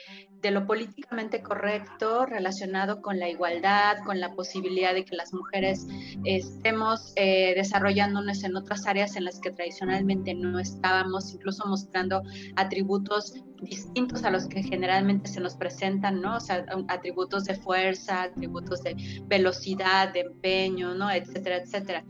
[0.45, 5.88] de lo políticamente correcto relacionado con la igualdad, con la posibilidad de que las mujeres
[6.23, 12.21] estemos eh, desarrollándonos en otras áreas en las que tradicionalmente no estábamos, incluso mostrando
[12.55, 13.34] atributos
[13.65, 16.38] distintos a los que generalmente se nos presentan, ¿no?
[16.38, 21.12] O sea, atributos de fuerza, atributos de velocidad, de empeño, ¿no?
[21.12, 22.06] Etcétera, etcétera.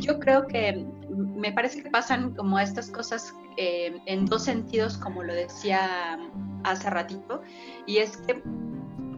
[0.00, 5.22] Yo creo que me parece que pasan como estas cosas eh, en dos sentidos, como
[5.22, 6.18] lo decía
[6.64, 7.42] hace ratito,
[7.86, 8.42] y es que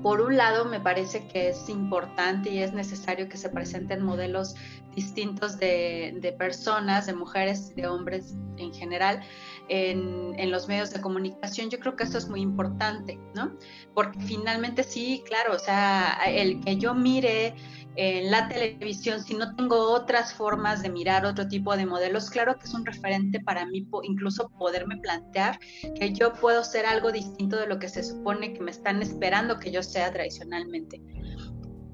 [0.02, 4.56] por un lado, me parece que es importante y es necesario que se presenten modelos
[4.94, 9.20] distintos de, personas, de mujeres, de hombres en general,
[9.68, 11.70] en, en, los medios de comunicación.
[11.70, 13.56] Yo creo que eso es muy importante, ¿no?
[13.94, 17.54] Porque finalmente sí, claro, o sea, el que yo mire
[17.96, 22.58] en la televisión, si no tengo otras formas de mirar otro tipo de modelos, claro
[22.58, 25.58] que es un referente para mí, incluso poderme plantear
[25.94, 29.58] que yo puedo ser algo distinto de lo que se supone que me están esperando
[29.58, 31.02] que yo sea tradicionalmente.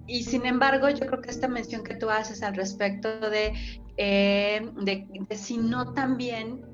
[0.09, 3.53] Y sin embargo, yo creo que esta mención que tú haces al respecto de,
[3.99, 6.65] eh, de si no también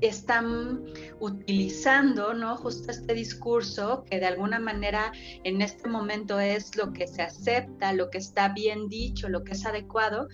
[0.00, 0.84] están
[1.20, 2.56] utilizando, ¿no?
[2.56, 5.12] Justo este discurso que de alguna manera
[5.44, 9.52] en este momento es lo que se acepta, lo que está bien dicho, lo que
[9.52, 10.28] es adecuado,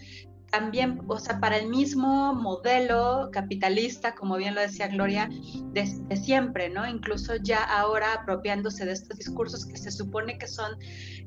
[0.55, 5.29] también, o sea, para el mismo modelo capitalista, como bien lo decía Gloria,
[5.73, 6.87] de, siempre, ¿no?
[6.87, 10.77] Incluso ya ahora apropiándose de estos discursos que se supone que son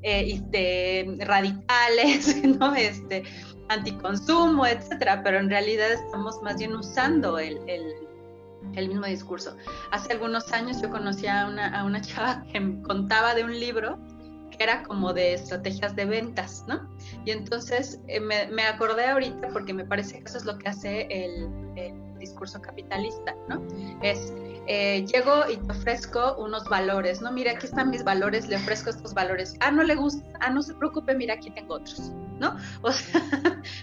[0.01, 2.73] este, radicales, ¿no?
[2.73, 3.23] Este,
[3.67, 7.59] anticonsumo, etcétera, pero en realidad estamos más bien usando el
[8.75, 9.55] el mismo discurso.
[9.91, 13.97] Hace algunos años yo conocí a una, a una chava que contaba de un libro
[14.57, 16.89] que era como de estrategias de ventas, ¿no?
[17.25, 20.69] Y entonces eh, me, me, acordé ahorita porque me parece que eso es lo que
[20.69, 23.61] hace el, el discurso capitalista, ¿no?
[24.01, 24.33] Es,
[24.67, 27.31] eh, llego y te ofrezco unos valores, ¿no?
[27.31, 29.55] Mira, aquí están mis valores, le ofrezco estos valores.
[29.61, 32.11] Ah, no le gusta, ah, no se preocupe, mira, aquí tengo otros.
[32.39, 32.57] ¿no?
[32.81, 33.21] O sea,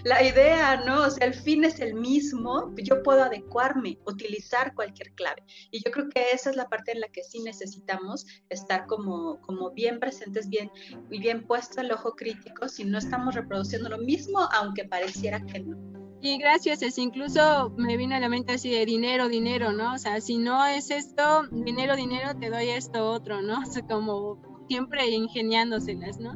[0.03, 1.03] la idea, ¿no?
[1.03, 5.43] O sea, el fin es el mismo, yo puedo adecuarme, utilizar cualquier clave.
[5.71, 9.41] Y yo creo que esa es la parte en la que sí necesitamos estar como,
[9.41, 10.71] como bien presentes, bien,
[11.09, 15.95] bien puesto el ojo crítico, si no estamos reproduciendo lo mismo, aunque pareciera que no.
[16.21, 19.93] Y gracias, es incluso me vino a la mente así de dinero, dinero, ¿no?
[19.93, 23.59] O sea, si no es esto, dinero, dinero, te doy esto otro, ¿no?
[23.61, 26.33] O sea, como siempre ingeniándoselas, ¿no?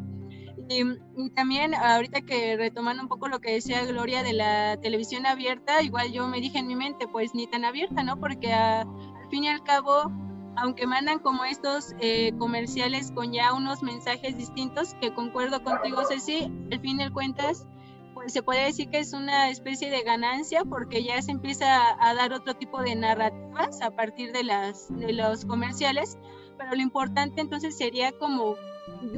[0.70, 0.84] Y,
[1.32, 6.12] también ahorita que retomando un poco lo que decía Gloria de la televisión abierta, igual
[6.12, 8.20] yo me dije en mi mente, pues ni tan abierta, ¿no?
[8.20, 8.86] Porque al
[9.32, 10.12] fin y al cabo,
[10.56, 16.52] aunque mandan como estos eh, comerciales con ya unos mensajes distintos, que concuerdo contigo, Ceci,
[16.72, 17.66] al fin de cuentas,
[18.14, 22.14] pues se puede decir que es una especie de ganancia porque ya se empieza a,
[22.14, 26.20] dar otro tipo de narrativas a partir de, las, de los comerciales,
[26.60, 28.56] pero lo importante entonces sería como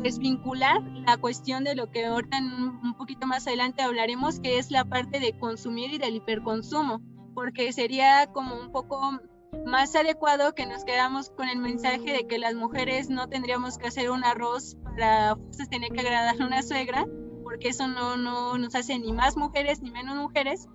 [0.02, 4.86] desvincular la cuestión de lo que ahorita un poquito más adelante hablaremos, que es la
[4.86, 7.02] parte de consumir y del hiperconsumo,
[7.34, 9.20] porque sería como un poco
[9.66, 13.88] más adecuado que nos quedamos con el mensaje de que las mujeres no tendríamos que
[13.88, 15.36] hacer un arroz para
[15.70, 17.06] tener que agradar a una suegra,
[17.44, 20.68] porque eso no, no nos hace ni más mujeres ni menos mujeres,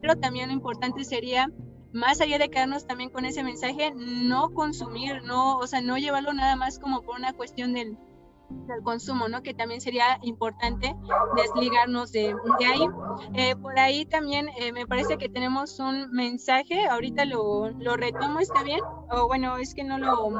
[0.00, 1.48] pero también lo importante sería
[1.92, 6.32] más allá de quedarnos también con ese mensaje, no consumir, no, o sea, no llevarlo
[6.32, 7.98] nada más como por una cuestión del,
[8.66, 9.42] del consumo, ¿no?
[9.42, 10.94] Que también sería importante
[11.36, 12.34] desligarnos de,
[12.66, 12.86] ahí.
[13.34, 18.40] Eh, por ahí también eh, me parece que tenemos un mensaje, ahorita lo, lo, retomo,
[18.40, 18.80] ¿está bien?
[19.10, 20.30] O bueno, es que no lo,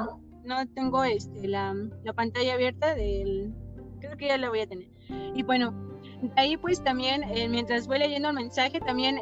[0.44, 3.52] no tengo este, la, la pantalla abierta del,
[4.00, 4.88] creo que ya la voy a tener.
[5.34, 5.72] Y bueno,
[6.22, 9.20] de ahí pues también, eh, mientras voy leyendo el mensaje, también...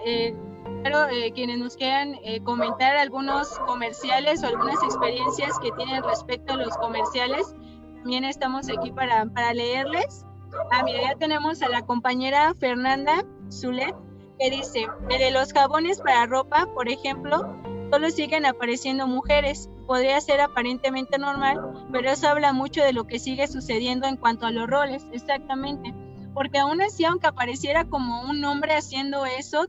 [0.83, 6.75] Claro, quienes nos quieran comentar algunos comerciales o algunas experiencias que tienen respecto a los
[6.79, 7.55] comerciales,
[8.01, 10.25] también estamos aquí para, para leerles.
[10.73, 13.95] Ah, mira, ya tenemos a la compañera Fernanda Zulet,
[14.39, 17.55] que dice, de los jabones para ropa, por ejemplo,
[17.93, 19.69] solo siguen apareciendo mujeres.
[19.87, 24.47] Podría ser aparentemente normal, pero eso habla mucho de lo que sigue sucediendo en cuanto
[24.47, 25.95] a los roles, exactamente.
[26.33, 29.67] Porque aún así, aunque apareciera como un hombre haciendo eso,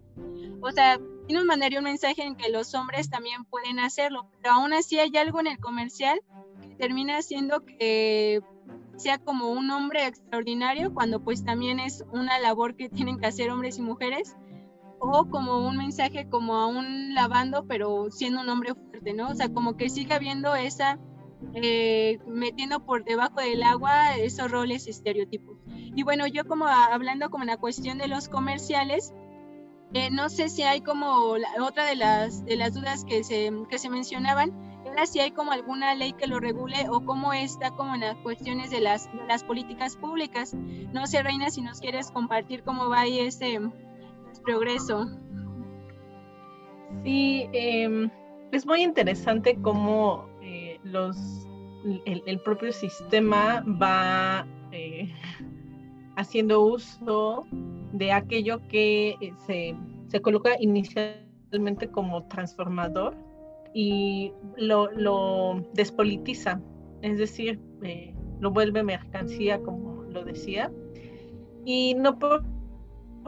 [0.62, 4.54] o sea, sí nos mandaría un mensaje en que los hombres también pueden hacerlo, pero
[4.54, 6.22] aún así hay algo en el comercial
[6.82, 8.42] termina siendo que
[8.98, 13.52] sea como un hombre extraordinario cuando pues también es una labor que tienen que hacer
[13.52, 14.36] hombres y mujeres
[15.00, 19.30] o como un mensaje como a un lavando pero siendo un hombre fuerte, ¿no?
[19.30, 20.98] O sea, como que sigue habiendo esa,
[21.54, 25.58] eh, metiendo por debajo del agua esos roles estereotipos.
[25.68, 29.14] Y bueno, yo como hablando como en la cuestión de los comerciales,
[29.94, 33.78] eh, no sé si hay como otra de las, de las dudas que se, que
[33.78, 34.71] se mencionaban,
[35.06, 38.70] si hay como alguna ley que lo regule o cómo está como en las cuestiones
[38.70, 40.54] de las, las políticas públicas.
[40.94, 43.60] No sé, Reina, si nos quieres compartir cómo va ahí ese
[44.44, 45.08] progreso.
[47.04, 48.10] Sí, em,
[48.52, 51.18] es muy interesante cómo eh, los,
[52.06, 55.12] el, propio sistema va eh,
[56.16, 57.46] haciendo uso
[57.94, 59.76] de aquello que eh, se,
[60.08, 63.16] se, coloca inicialmente como transformador
[63.74, 66.62] y lo, lo despolitiza,
[67.02, 70.72] es decir, eh, lo vuelve mercancía, como lo decía.
[71.66, 72.44] Y no por,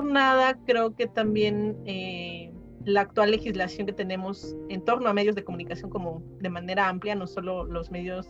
[0.04, 2.52] nada creo que también eh,
[2.84, 7.16] la actual legislación que tenemos en torno a medios de comunicación como de manera amplia,
[7.16, 8.28] no solo los medios,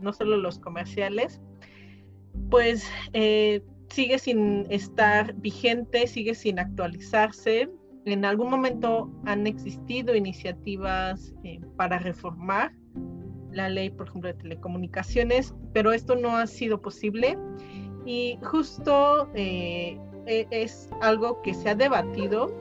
[0.00, 1.40] no solo los comerciales,
[2.50, 7.70] pues eh, sigue sin estar vigente, sigue sin actualizarse.
[8.04, 12.72] En algún momento han existido iniciativas eh, para reformar
[13.52, 17.38] la ley, por ejemplo, de telecomunicaciones, pero esto no ha sido posible.
[18.04, 22.52] Y justo eh, e, es algo que se ha debatido,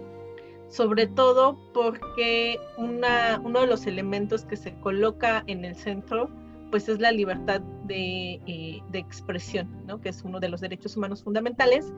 [0.67, 6.29] sobre todo porque uno de los elementos que se coloca en el centro
[6.71, 9.99] pues es la libertad eh, de, expresión, ¿no?
[10.01, 11.93] que es uno de los derechos humanos fundamentales.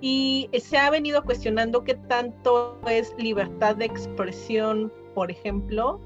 [0.00, 6.00] Y se ha venido cuestionando qué tanto es libertad de expresión, por ejemplo,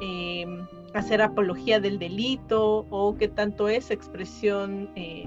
[0.00, 5.24] em, hacer apología del delito o qué tanto es expresión, eh,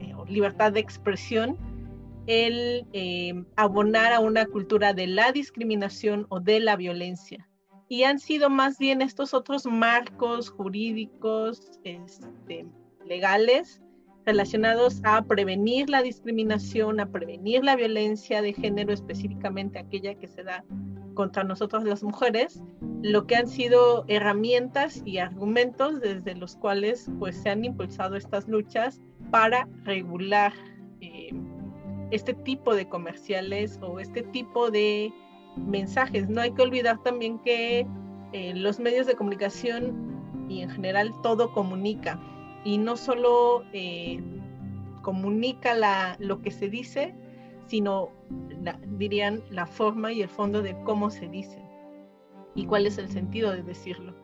[0.00, 1.56] eh, libertad de expresión
[2.26, 2.86] el
[3.56, 7.46] abonar a una cultura de la discriminación o de la violencia
[7.88, 12.66] y han sido más bien estos otros marcos jurídicos, este,
[13.04, 13.80] legales,
[14.24, 20.42] relacionados a prevenir la discriminación, a prevenir la violencia de género, específicamente aquella que se
[20.42, 20.64] da
[21.14, 22.62] contra nosotros las mujeres,
[23.02, 28.48] lo que han sido herramientas y argumentos desde los cuales pues se han impulsado estas
[28.48, 30.52] luchas para regular
[31.00, 31.30] eh,
[32.10, 35.12] este tipo de comerciales o este tipo de
[35.56, 36.28] mensajes.
[36.28, 37.86] No hay que olvidar también que
[38.32, 42.20] eh, los medios de comunicación y en general todo comunica
[42.64, 44.20] y no solo eh,
[45.02, 47.14] comunica la, lo que se dice,
[47.66, 48.10] sino
[48.98, 51.62] dirían la forma y el fondo de cómo se dice
[52.54, 54.14] y cuál es el sentido de decirlo.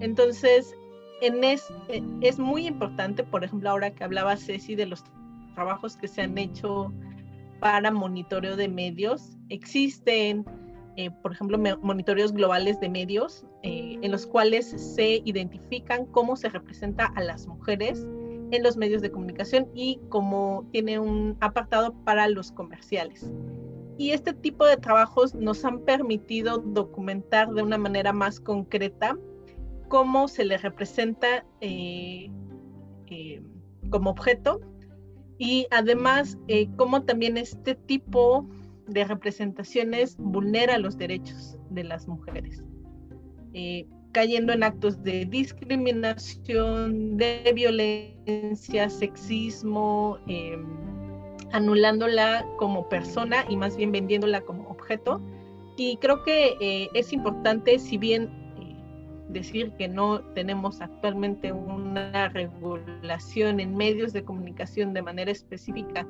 [0.00, 0.74] Entonces,
[1.22, 5.04] en es, eh, es muy importante, por ejemplo, ahora que hablaba Ceci de los
[5.54, 6.92] trabajos que se han hecho
[7.60, 9.36] para monitoreo de medios.
[9.48, 10.44] Existen,
[10.96, 16.48] eh, por ejemplo, monitoreos globales de medios eh, en los cuales se identifican cómo se
[16.48, 18.06] representa a las mujeres
[18.50, 23.32] en los medios de comunicación y cómo tiene un apartado para los comerciales.
[23.96, 29.16] Y este tipo de trabajos nos han permitido documentar de una manera más concreta
[29.88, 32.30] cómo se le representa eh,
[33.90, 34.60] como objeto
[35.40, 38.46] y además eh, cómo también este tipo
[38.86, 42.62] de representaciones vulnera los derechos de las mujeres,
[43.54, 50.66] eh, cayendo en actos de discriminación, de violencia, sexismo, em,
[51.52, 55.22] anulándola como persona y más bien vendiéndola como objeto.
[55.78, 58.28] Y creo que eh, es importante, si bien
[59.32, 66.06] decir que no tenemos actualmente una regulación en medios de comunicación de manera específica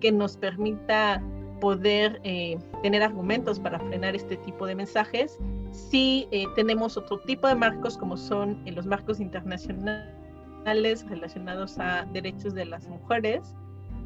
[0.00, 1.22] que nos permita
[1.60, 5.38] poder eh, tener argumentos para frenar este tipo de mensajes.
[5.72, 12.06] Sí eh, tenemos otro tipo de marcos como son eh, los marcos internacionales relacionados a
[12.12, 13.54] derechos de las mujeres.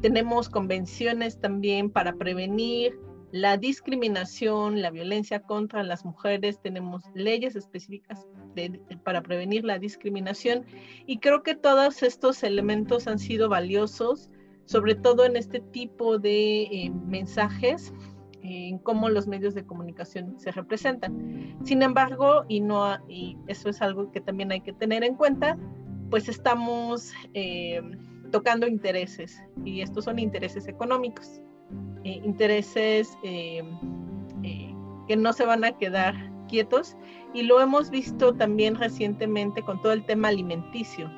[0.01, 2.97] Tenemos convenciones también para prevenir
[3.31, 8.25] la discriminación, la violencia contra las mujeres, tenemos leyes específicas
[9.03, 10.65] para prevenir la discriminación
[11.05, 14.29] y creo que todos estos elementos han sido valiosos,
[14.65, 17.93] sobre todo en este tipo de eh, mensajes,
[18.41, 21.57] en cómo los medios de comunicación se representan.
[21.63, 25.57] Sin embargo, y, no, y eso es algo que también hay que tener en cuenta,
[26.09, 27.81] pues estamos eh,
[28.31, 31.41] tocando intereses y estos son intereses económicos.
[32.03, 33.61] Eh, intereses eh,
[34.43, 34.73] eh,
[35.07, 36.15] que no se van a quedar
[36.47, 36.95] quietos
[37.33, 41.09] y lo hemos visto también recientemente con todo el tema alimenticio.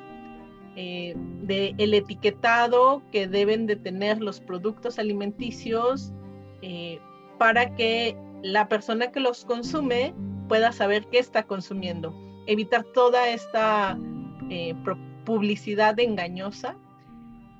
[0.74, 6.12] de el etiquetado que deben de tener los productos alimenticios
[7.38, 10.14] para que la persona que los consume
[10.48, 12.14] pueda saber qué está consumiendo.
[12.46, 13.98] Evitar toda esta
[15.24, 16.76] publicidad engañosa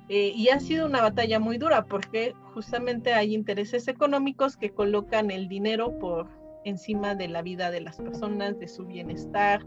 [0.09, 5.31] eh, y ha sido una batalla muy dura porque justamente hay intereses económicos que colocan
[5.31, 6.27] el dinero por
[6.65, 9.65] encima de la vida de las personas, de su bienestar,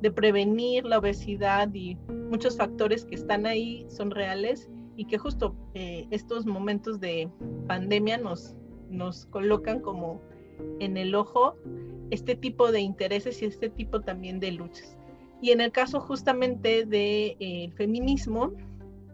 [0.00, 1.96] de prevenir la obesidad y
[2.30, 7.30] muchos factores que están ahí son reales y que justo eh, estos momentos de
[7.66, 8.56] pandemia nos,
[8.90, 10.20] nos colocan como
[10.80, 11.56] en el ojo
[12.10, 14.96] este tipo de intereses y este tipo también de luchas.
[15.40, 18.52] Y en el caso justamente del de, eh, feminismo,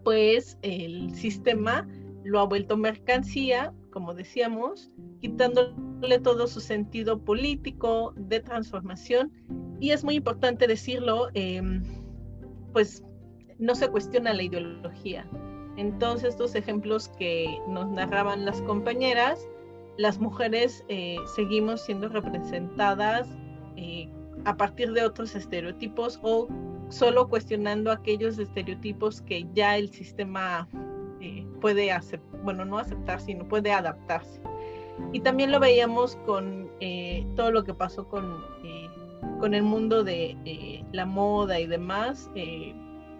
[0.03, 1.87] pues el sistema
[2.23, 4.91] lo ha vuelto mercancía, como decíamos,
[5.21, 9.31] quitándole todo su sentido político de transformación.
[9.79, 11.81] Y es muy importante decirlo, em,
[12.73, 13.05] pues
[13.57, 15.25] no se cuestiona la ideología.
[15.77, 19.47] Entonces, estos ejemplos que nos narraban las compañeras,
[19.97, 23.29] las mujeres eh, seguimos siendo representadas
[23.77, 24.09] eh,
[24.43, 26.49] a partir de otros estereotipos o
[26.89, 30.67] solo cuestionando aquellos estereotipos que ya el sistema
[31.21, 34.41] eh, puede aceptar, bueno, no aceptar, sino puede adaptarse.
[35.11, 36.65] Y también lo veíamos con
[37.35, 38.43] todo lo que pasó con,
[39.39, 42.29] con el mundo de la moda y demás.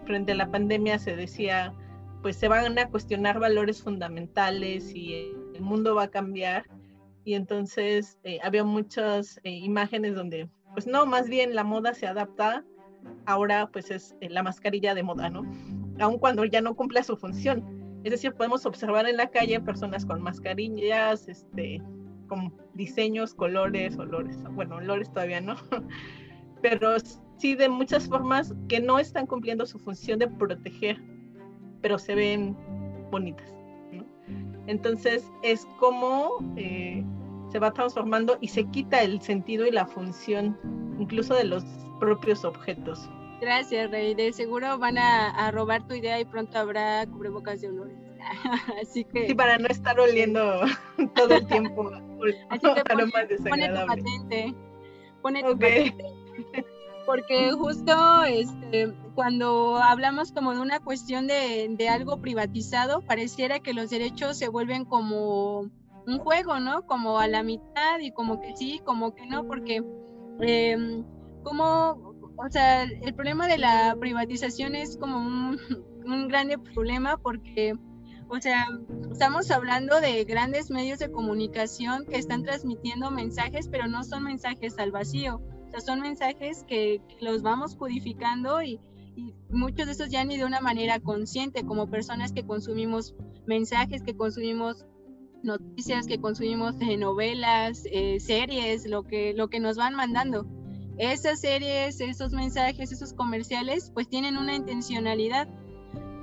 [0.04, 1.74] frente a la pandemia se decía,
[2.22, 6.64] pues se van a cuestionar valores fundamentales y el mundo va a cambiar.
[7.24, 12.06] Y entonces eh, había muchas eh, imágenes donde, pues no, más bien la moda se
[12.06, 12.64] adapta,
[13.26, 15.42] ahora pues es eh, la mascarilla de moda, ¿no?
[16.00, 17.85] Aun cuando ya no cumple su función.
[18.06, 21.82] Es decir, podemos observar en la calle personas con mascarillas, este,
[22.28, 25.56] con diseños, colores, olores, bueno, olores todavía no,
[26.62, 26.90] pero
[27.38, 31.02] sí de muchas formas que no están cumpliendo su función de proteger,
[31.82, 32.56] pero se ven
[33.10, 33.52] bonitas.
[34.68, 37.04] Entonces es como eh,
[37.50, 40.56] se va transformando y se quita el sentido y la función
[41.00, 41.64] incluso de los
[41.98, 43.10] propios objetos.
[43.40, 44.14] Gracias, Rey.
[44.14, 47.96] De seguro van a, robar tu idea y pronto habrá cubrebocas de olores.
[48.82, 49.28] Así que.
[49.28, 50.60] Sí, para no estar oliendo
[51.14, 51.90] todo el tiempo
[52.50, 54.54] Así que pone, tu patente.
[55.22, 56.04] Pone tu patente
[57.06, 63.88] porque justo este, cuando hablamos como de una cuestión de, algo privatizado, pareciera que los
[63.90, 65.70] derechos se vuelven como
[66.06, 66.84] un juego, ¿no?
[66.84, 69.82] Como a la mitad y como que sí, como que no, porque
[70.40, 71.04] em,
[71.42, 72.05] como,
[72.36, 75.58] o sea, el problema de la privatización es como un,
[76.04, 77.74] un grande problema porque...
[78.28, 78.66] O sea,
[79.12, 84.76] estamos hablando de grandes medios de comunicación que están transmitiendo mensajes, pero no son mensajes
[84.80, 85.40] al vacío
[85.80, 88.80] son mensajes que, los vamos codificando y,
[89.48, 93.14] muchos de esos ya ni de una manera consciente, como personas que consumimos
[93.46, 94.84] mensajes, que consumimos
[95.42, 100.46] noticias, que consumimos novelas, eh, series, lo que, lo que nos van mandando.
[100.98, 105.48] Esas series, esos mensajes, esos comerciales, pues tienen una intencionalidad.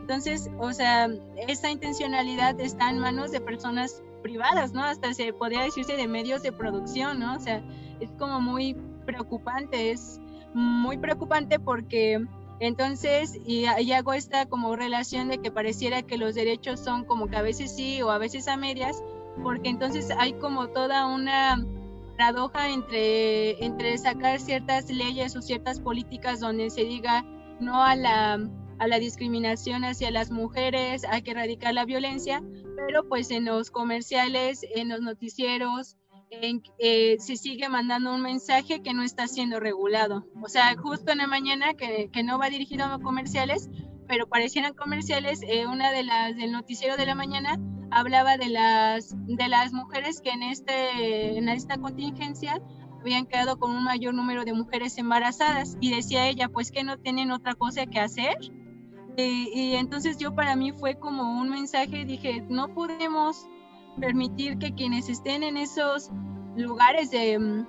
[0.01, 1.09] Entonces, o sea,
[1.47, 4.83] esa intencionalidad está en manos de personas privadas, ¿no?
[4.83, 7.35] Hasta se podría decirse de medios de producción, ¿no?
[7.35, 7.63] O sea,
[7.99, 10.19] es como muy preocupante, es
[10.53, 12.25] muy preocupante porque
[12.59, 17.35] entonces, y, hago esta como relación de que pareciera que los derechos son como que
[17.35, 19.03] a veces sí o a veces a medias,
[19.43, 21.65] porque entonces hay como toda una
[22.17, 27.23] paradoja entre, entre sacar ciertas leyes o ciertas políticas donde se diga
[27.59, 28.39] no a la,
[28.79, 32.43] a la discriminación hacia las mujeres, hay que erradicar la violencia,
[32.75, 35.97] pero pues en los comerciales, en los noticieros,
[36.79, 40.25] eh, se sigue mandando un mensaje que no está siendo regulado.
[40.41, 43.69] O sea, justo en la mañana que, que no va dirigido a comerciales,
[44.07, 47.59] pero parecieran comerciales, eh, una de las del noticiero de la mañana
[47.91, 52.61] hablaba de las, de las mujeres que en, este, en esta contingencia
[52.99, 56.97] habían quedado con un mayor número de mujeres embarazadas y decía ella pues que no
[56.97, 58.37] tienen otra cosa que hacer
[59.17, 63.47] y, y, entonces yo para mí fue como un mensaje, dije, no podemos
[63.99, 66.09] permitir que quienes estén en esos
[66.55, 67.65] lugares de,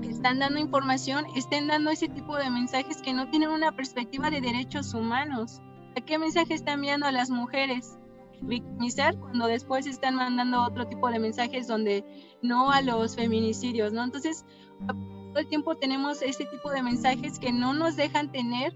[0.00, 4.30] que están dando información estén dando ese tipo de mensajes que no tienen una perspectiva
[4.30, 5.60] de derechos humanos.
[6.06, 7.98] qué mensaje están enviando a las mujeres?
[8.40, 12.04] Victimizar cuando después están mandando otro tipo de mensajes donde
[12.42, 14.02] no a los feminicidios, ¿no?
[14.02, 14.44] Entonces,
[14.86, 18.74] todo el tiempo tenemos este tipo de mensajes que no nos dejan tener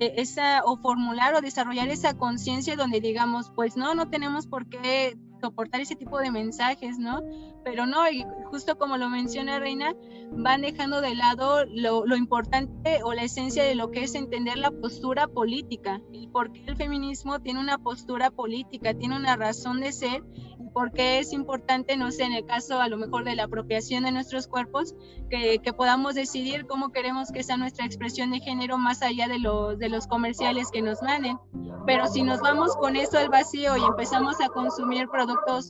[0.00, 4.68] eh, esa o formular o desarrollar esa conciencia donde digamos, pues no, no tenemos por
[4.68, 7.22] qué soportar ese tipo de mensajes, ¿no?
[7.64, 9.94] Pero no, y justo como lo menciona Reina,
[10.32, 14.58] van dejando de lado lo, lo, importante o la esencia de lo que es entender
[14.58, 19.80] la postura política y por qué el feminismo tiene una postura política, tiene una razón
[19.80, 20.22] de ser
[20.60, 23.44] y por qué es importante, no sé, en el caso a lo mejor de la
[23.44, 24.94] apropiación de nuestros cuerpos,
[25.30, 29.38] que, que podamos decidir cómo queremos que sea nuestra expresión de género más allá de
[29.38, 31.38] los, de los comerciales que nos manden.
[31.86, 35.27] Pero si nos vamos con eso al vacío y empezamos a consumir productos,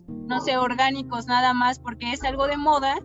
[0.08, 2.96] no sé, orgánicos nada más porque es algo de moda,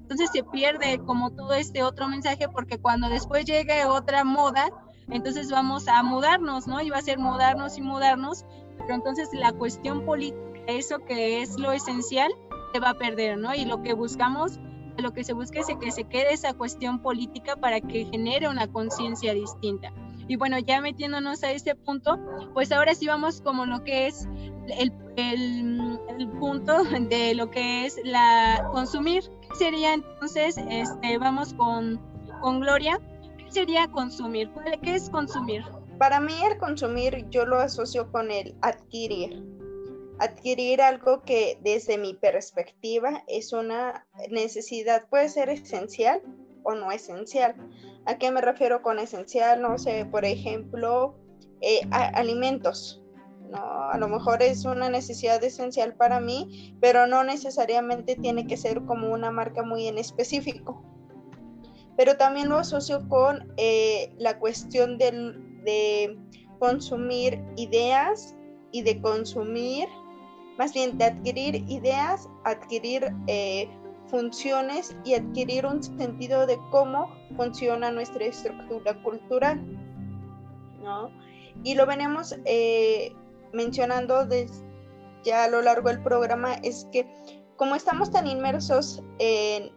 [0.00, 4.68] entonces se pierde como todo este otro mensaje porque cuando después llegue otra moda,
[5.10, 6.80] entonces vamos a mudarnos, ¿no?
[6.80, 8.44] Y va a ser mudarnos y mudarnos,
[8.78, 12.30] pero entonces la cuestión política, eso que es lo esencial,
[12.72, 13.54] se va a perder, ¿no?
[13.54, 14.58] Y lo que buscamos
[15.02, 18.66] lo que se busca es que se quede esa cuestión política para que genere una
[18.68, 19.92] conciencia distinta.
[20.28, 22.18] Y bueno, ya metiéndonos a este punto,
[22.52, 24.28] pues ahora sí vamos como lo que es
[24.68, 29.24] el, el, punto de lo que es la consumir.
[29.40, 30.56] ¿Qué sería entonces?
[30.70, 31.98] Este, vamos con,
[32.40, 33.00] con Gloria.
[33.38, 34.50] ¿Qué sería consumir?
[34.82, 35.64] ¿Qué es consumir?
[35.98, 39.42] Para mí el consumir yo lo asocio con el adquirir.
[40.20, 46.20] Adquirir algo que desde mi perspectiva es una necesidad, puede ser esencial
[46.62, 47.56] o no esencial.
[48.08, 49.60] ¿A qué me refiero con esencial?
[49.60, 51.14] No sé, por ejemplo,
[51.60, 53.02] eh, alimentos.
[53.50, 53.58] ¿no?
[53.58, 58.82] A lo mejor es una necesidad esencial para mí, pero no necesariamente tiene que ser
[58.86, 60.82] como una marca muy en específico.
[61.98, 66.18] Pero también lo asocio con eh, la cuestión de
[66.58, 68.34] consumir ideas
[68.72, 69.86] y de consumir,
[70.56, 73.68] más bien de adquirir ideas, adquirir eh,
[74.08, 79.60] funciones y adquirir un sentido de cómo funciona nuestra estructura cultural.
[80.82, 81.10] ¿no?
[81.64, 83.12] Y lo venimos eh,
[83.52, 84.26] mencionando
[85.24, 87.06] ya a lo largo del programa, es que
[87.56, 89.70] como estamos tan inmersos en,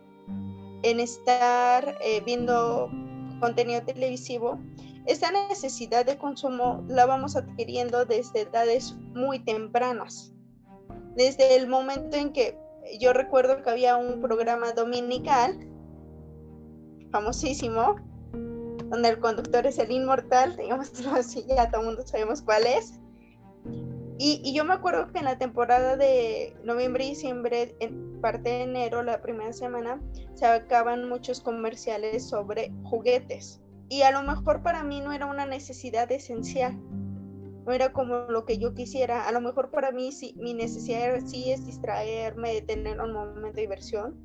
[0.84, 2.90] en estar eh, viendo
[3.40, 4.60] contenido televisivo,
[5.08, 10.32] esta necesidad de consumo la vamos adquiriendo desde edades muy tempranas.
[11.16, 12.56] Desde el momento en que
[13.00, 15.58] yo recuerdo que había un programa dominical,
[17.12, 17.96] famosísimo,
[18.92, 23.00] donde el conductor es el inmortal, digamos así, ya todo el mundo sabemos cuál es.
[24.24, 28.62] Y, yo me acuerdo que en la temporada de noviembre y diciembre, en parte de
[28.64, 30.00] enero, la primera semana,
[30.36, 33.62] se acaban muchos comerciales sobre juguetes.
[33.90, 36.80] Y a lo mejor para mí no era una necesidad esencial,
[37.72, 39.30] no era como lo que yo quisiera.
[39.30, 43.56] A lo mejor para mí sí, mi necesidad sí es distraerme, de tener un momento
[43.56, 44.20] de diversión,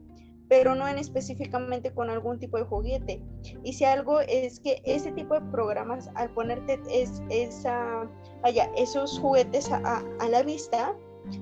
[0.48, 3.22] pero no en específicamente con algún tipo de juguete.
[3.62, 8.10] Y si algo es que ese tipo de programas, al ponerte es, esa,
[8.42, 10.96] vaya, esos juguetes a, a la vista,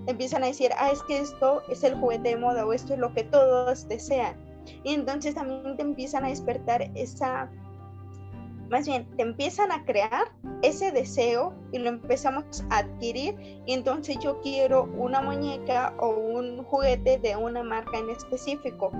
[0.06, 2.98] empiezan a decir, ah, es que esto es el juguete de moda o esto es
[2.98, 4.36] lo que todos desean.
[4.82, 7.50] Y entonces también te empiezan a despertar esa
[8.70, 13.36] más bien te empiezan a crear ese deseo y lo empezamos a adquirir
[13.66, 18.90] y entonces yo quiero una muñeca o un juguete de una marca en específico.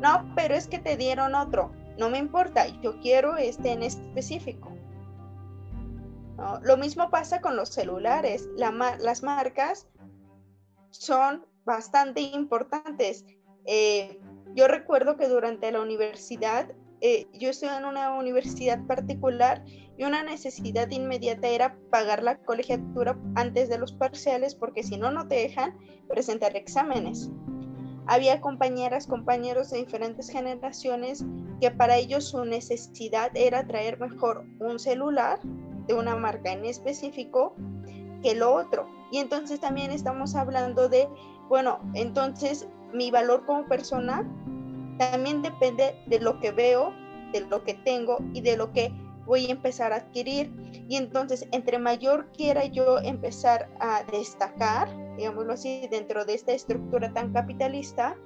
[0.00, 1.70] No, pero es que te dieron otro.
[1.98, 4.72] No me importa, yo quiero este en específico.
[6.62, 8.48] Lo mismo pasa con los celulares.
[8.56, 9.86] las marcas
[10.90, 13.24] son bastante importantes.
[13.66, 14.20] Eh,
[14.54, 16.68] yo recuerdo que durante la universidad
[17.00, 19.64] eh, yo estoy en una universidad particular
[19.96, 25.10] y una necesidad inmediata era pagar la colegiatura antes de los parciales porque si no,
[25.10, 25.76] no te dejan
[26.08, 27.30] presentar exámenes.
[28.06, 31.24] Había compañeras, compañeros de diferentes generaciones
[31.60, 35.38] que para ellos su necesidad era traer mejor un celular
[35.86, 37.54] de una marca en específico
[38.22, 38.86] que lo otro.
[39.10, 41.08] Y entonces también estamos hablando de,
[41.48, 44.28] bueno, entonces mi valor como persona
[44.98, 46.92] también depende de lo que veo,
[47.32, 48.92] de lo que tengo y de lo que
[49.26, 50.52] voy a empezar a adquirir.
[50.88, 57.12] Y entonces, entre mayor quiera yo empezar a destacar, digámoslo así, dentro de esta estructura
[57.12, 58.16] tan capitalista,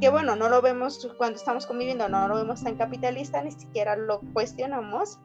[0.00, 3.96] que bueno, no lo vemos cuando estamos conviviendo, no lo vemos tan capitalista, ni siquiera
[3.96, 5.18] lo cuestionamos,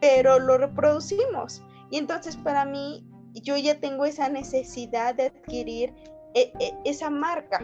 [0.00, 1.62] pero lo reproducimos.
[1.90, 5.94] Y entonces para mí, yo ya tengo esa necesidad de adquirir
[6.34, 7.60] eh, eh, esa marca,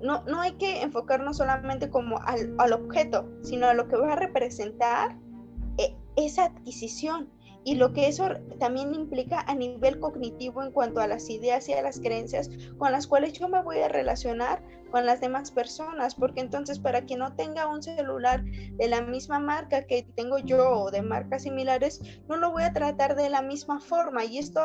[0.00, 0.22] ¿no?
[0.24, 5.16] No, hay que enfocarnos solamente como al, objeto, sino a lo que va a representar
[5.78, 7.30] eh, esa adquisición
[7.66, 8.28] y lo que eso
[8.60, 12.92] también implica a nivel cognitivo en cuanto a las ideas y a las creencias con
[12.92, 17.18] las cuales yo me voy a relacionar con las demás personas, porque entonces para quien
[17.18, 22.00] no tenga un celular de la misma marca que tengo yo o de marcas similares,
[22.28, 24.60] no lo voy a tratar de la misma forma y esto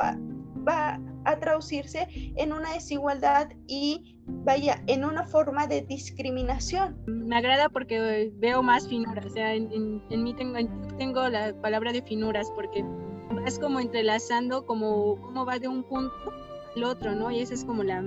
[0.67, 6.97] va a traducirse en una desigualdad y vaya, en una forma de discriminación.
[7.05, 10.57] Me agrada porque veo más finuras, o sea, en, mí tengo,
[10.97, 12.83] tengo la palabra de finuras porque
[13.29, 16.13] vas como entrelazando como cómo va de un punto
[16.75, 17.31] al otro, ¿no?
[17.31, 18.03] Y esa es como la,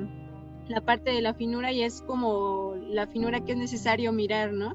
[0.68, 4.74] la parte de la finura y es como la finura que es necesario mirar, ¿no?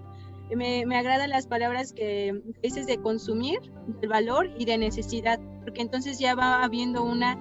[0.56, 3.60] Me, me agradan las palabras que dices de consumir,
[4.02, 7.38] del valor y de necesidad, porque entonces ya va habiendo una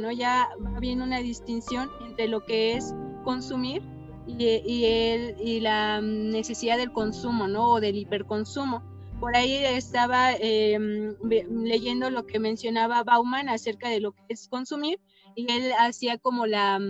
[0.00, 0.10] ¿no?
[0.10, 3.82] Ya va una distinción entre lo que es consumir
[4.26, 7.70] y, la necesidad del consumo, ¿no?
[7.70, 8.82] O del hiperconsumo.
[9.20, 15.00] Por ahí estaba em, leyendo lo que mencionaba Bauman acerca de lo que es consumir
[15.36, 16.80] y él hacía como la,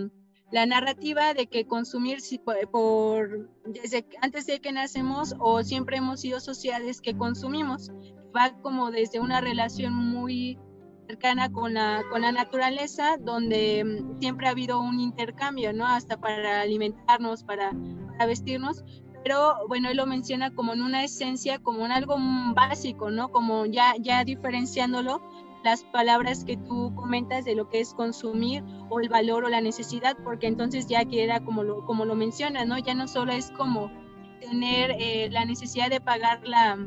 [0.51, 2.19] narrativa de que consumir
[2.71, 7.91] por, desde antes de que nacemos o siempre hemos sido sociedades que consumimos
[8.35, 10.57] va como desde una relación muy
[11.07, 15.85] cercana con la, con la naturaleza, donde mm, siempre ha habido un intercambio, ¿no?
[15.85, 17.71] Hasta para alimentarnos, para,
[18.11, 18.83] para vestirnos,
[19.23, 22.15] pero bueno, él lo menciona como en una esencia, como en algo
[22.53, 23.29] básico, ¿no?
[23.29, 25.21] Como ya, ya diferenciándolo
[25.63, 29.61] las palabras que tú comentas de lo que es consumir o el valor o la
[29.61, 32.77] necesidad, porque entonces ya queda como lo, como lo menciona, ¿no?
[32.77, 33.91] Ya no solo es como
[34.39, 36.77] tener eh, la necesidad de pagar la,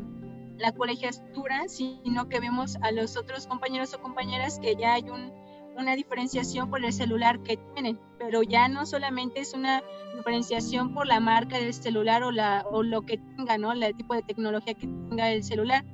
[0.59, 5.33] la colegiatura, sino que vemos a los otros compañeros o compañeras que ya hay un,
[5.77, 9.83] una diferenciación por el celular que tienen, pero ya no solamente es una
[10.17, 13.73] diferenciación por la marca del celular o, la, o lo que tenga, ¿no?
[13.73, 15.85] El tipo de tecnología que tenga el celular,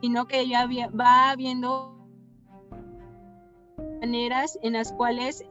[0.00, 0.68] sino que ya
[0.98, 1.92] va habiendo
[4.00, 5.44] maneras en las cuales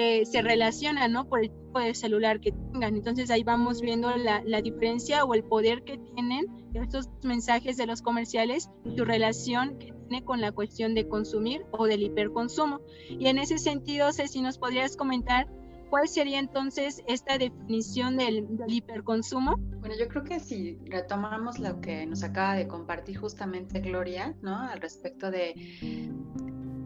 [0.00, 1.28] em, se relacionan, ¿no?
[1.28, 2.96] Por el tipo de celular que tengan.
[2.96, 7.86] Entonces ahí vamos viendo la, la, diferencia o el poder que tienen estos mensajes de
[7.86, 12.80] los comerciales y su relación que tiene con la cuestión de consumir o del hiperconsumo.
[13.08, 15.46] Y en ese sentido, si nos podrías comentar
[15.90, 19.56] ¿Cuál sería entonces esta definición del, del, hiperconsumo?
[19.80, 24.56] Bueno, yo creo que si retomamos lo que nos acaba de compartir justamente Gloria, ¿no?
[24.56, 25.52] Al respecto de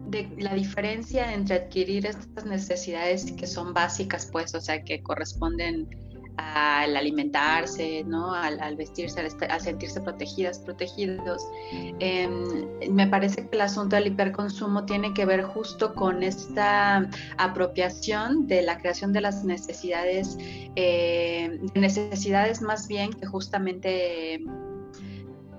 [0.07, 5.87] de la diferencia entre adquirir estas necesidades que son básicas, pues, o sea, que corresponden
[6.37, 8.33] al alimentarse, ¿no?
[8.33, 11.47] al, vestirse, al, sentirse protegidas, protegidos.
[11.99, 18.47] Em, me parece que el asunto del hiperconsumo tiene que ver justo con esta apropiación
[18.47, 20.37] de la creación de las necesidades,
[20.75, 24.43] eh, necesidades más bien que justamente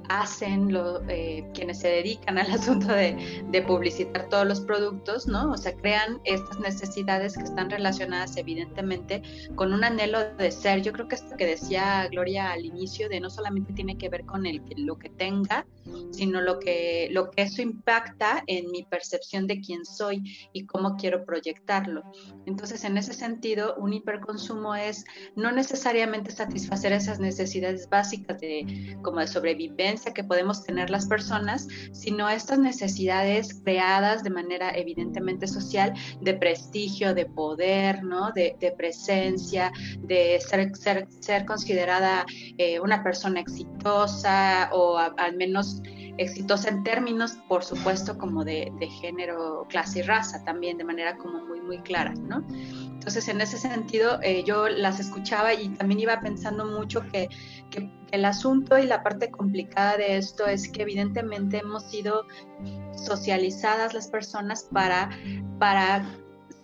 [0.09, 0.70] hacen
[1.09, 5.52] eh, quienes se dedican al asunto de, de, publicitar todos los productos, ¿no?
[5.52, 9.22] O sea, crean estas necesidades que están relacionadas evidentemente
[9.54, 10.82] con un anhelo de ser.
[10.82, 14.24] Yo creo que esto que decía Gloria al inicio, de no solamente tiene que ver
[14.24, 15.66] con el, lo que tenga,
[16.11, 20.96] sino lo que, lo que eso impacta en mi percepción de quién soy y cómo
[20.96, 22.02] quiero proyectarlo.
[22.46, 25.04] Entonces, en ese sentido, un hiperconsumo es
[25.34, 31.68] no necesariamente satisfacer esas necesidades básicas de, como de sobrevivencia que podemos tener las personas,
[31.92, 38.32] sino estas necesidades creadas de manera evidentemente social, de prestigio, de poder, ¿no?
[38.32, 42.24] de, presencia, de ser, considerada
[42.59, 45.80] eh, una persona exitosa o al menos
[46.18, 51.44] exitosa en términos, por supuesto, como de, género, clase y raza, también de manera como
[51.44, 52.44] muy, muy clara, ¿no?
[52.49, 57.28] Entonces, en ese sentido, eh, yo las escuchaba y también iba pensando mucho que,
[57.70, 62.24] que, el asunto y la parte complicada de esto es que evidentemente hemos sido
[62.94, 65.10] socializadas las personas para,
[65.58, 66.06] para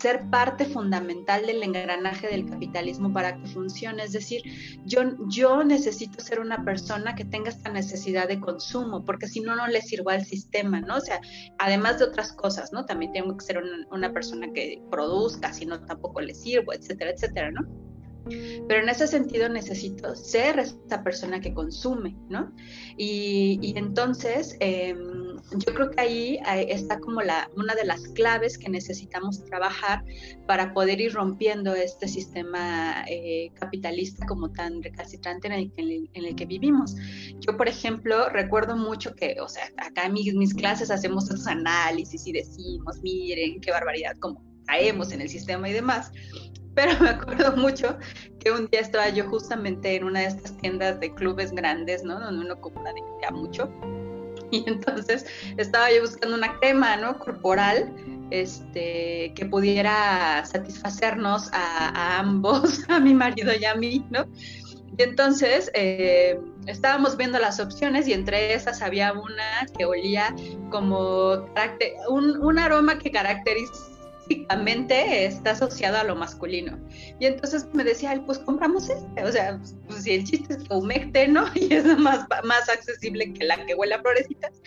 [0.03, 4.03] ser parte fundamental del engranaje del capitalismo para que funcione.
[4.03, 4.42] Es decir,
[4.84, 9.55] yo, yo necesito ser una persona que tenga esta necesidad de consumo, porque si no,
[9.55, 10.96] no le sirvo al sistema, ¿no?
[10.96, 11.20] O sea,
[11.59, 12.84] además de otras cosas, ¿no?
[12.84, 17.12] También tengo que ser una, una persona que produzca, si no, tampoco le sirvo, etcétera,
[17.12, 17.91] etcétera, ¿no?
[18.25, 22.53] Pero en ese sentido necesito ser esa persona que consume, ¿no?
[22.97, 28.68] Y, entonces em, yo creo que ahí está como la, una de las claves que
[28.68, 30.05] necesitamos trabajar
[30.47, 35.53] para poder ir rompiendo este sistema eh, capitalista como tan recalcitrante en
[36.14, 36.95] el, que vivimos.
[37.41, 41.47] Yo, por ejemplo, recuerdo mucho que, o sea, acá en mis, mis clases hacemos esos
[41.47, 46.12] análisis y decimos, miren, qué barbaridad, cómo caemos en el sistema y demás.
[46.75, 47.99] Pero me acuerdo mucho
[48.41, 52.18] que un día estaba yo justamente en una de estas tiendas de clubes grandes, ¿no?
[52.18, 53.70] Donde uno compra de ya mucho.
[54.51, 55.25] Y entonces
[55.57, 57.18] estaba yo buscando una crema, ¿no?
[57.18, 57.91] Corporal,
[58.31, 64.27] este, que pudiera satisfacernos a, ambos, a mi marido y a mí, ¿no?
[64.99, 70.35] Y entonces eh, estábamos viendo las opciones y entre esas había una que olía
[70.70, 71.47] como
[72.11, 73.91] un, un aroma que caracteriza
[74.29, 76.79] está asociado a lo masculino.
[77.18, 79.25] Y entonces me decía él, pues compramos este.
[79.25, 81.47] O sea, pues, si el chiste es que humecte, ¿no?
[81.55, 84.61] Y es más, más accesible que la que huele a florecitas.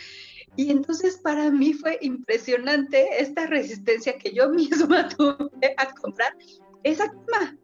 [0.56, 6.36] Y entonces para mí fue impresionante esta resistencia que yo misma tuve a comprar
[6.84, 7.58] esa cama.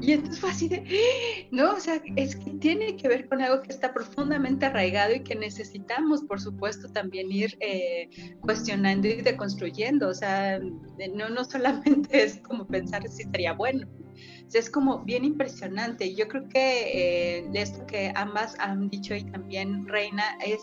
[0.00, 3.62] Y entonces fue así de, no, o sea, es que tiene que ver con algo
[3.62, 8.08] que está profundamente arraigado y que necesitamos, por supuesto, también ir eh,
[8.40, 10.08] cuestionando y deconstruyendo.
[10.08, 13.86] O sea, no, no solamente es como pensar si estaría bueno,
[14.52, 16.14] es como bien impresionante.
[16.14, 20.60] Yo creo que eh, esto que ambas han dicho y también Reina es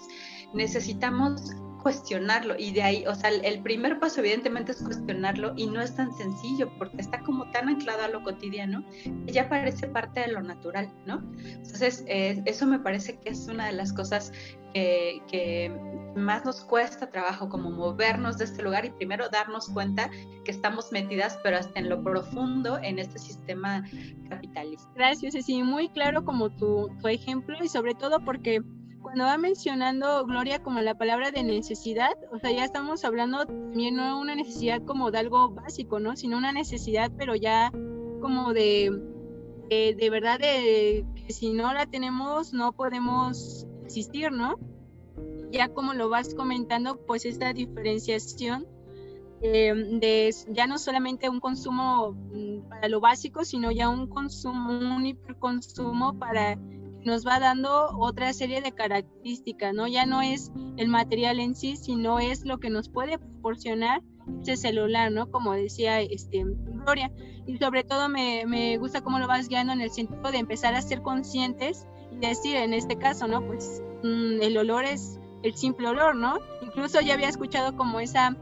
[0.54, 5.82] necesitamos cuestionarlo y de ahí, o sea, el primer paso evidentemente es cuestionarlo y no
[5.82, 10.22] es tan sencillo porque está como tan anclado a lo cotidiano que ya parece parte
[10.22, 11.24] de lo natural, ¿no?
[11.38, 14.32] Entonces, eh, eso me parece que es una de las cosas
[14.74, 15.72] que,
[16.16, 20.10] más nos cuesta trabajo, como movernos de este lugar y primero darnos cuenta
[20.44, 23.84] que estamos metidas, pero hasta en lo profundo, en este sistema
[24.30, 24.90] capitalista.
[24.96, 28.62] Gracias, sí, muy claro como tu ejemplo y sobre todo porque
[29.10, 33.96] cuando va mencionando Gloria como la palabra de necesidad, o sea, ya estamos hablando también
[33.96, 36.16] no una necesidad como de algo básico, ¿no?
[36.16, 37.72] Sino una necesidad, pero ya
[38.22, 39.02] como de,
[39.68, 44.60] de, verdad, de que si no la tenemos, no podemos existir, ¿no?
[45.50, 48.68] Ya como lo vas comentando, pues esta diferenciación
[49.42, 54.70] eh, de ya no solamente un consumo mm, para lo básico, sino ya un consumo,
[54.96, 56.60] un hiperconsumo para
[57.10, 59.88] nos va dando otra serie de características, ¿no?
[59.88, 64.02] Ya no es el material en sí, sino es lo que nos puede proporcionar
[64.42, 65.30] ese celular, ¿no?
[65.32, 67.12] Como decía este, Gloria.
[67.46, 70.76] Y sobre todo me, me gusta cómo lo vas guiando en el sentido de empezar
[70.76, 73.46] a ser conscientes y decir, en este caso, ¿no?
[73.46, 76.40] Pues mm, el olor es el simple olor, ¿no?
[76.62, 78.36] Incluso ya había escuchado como esa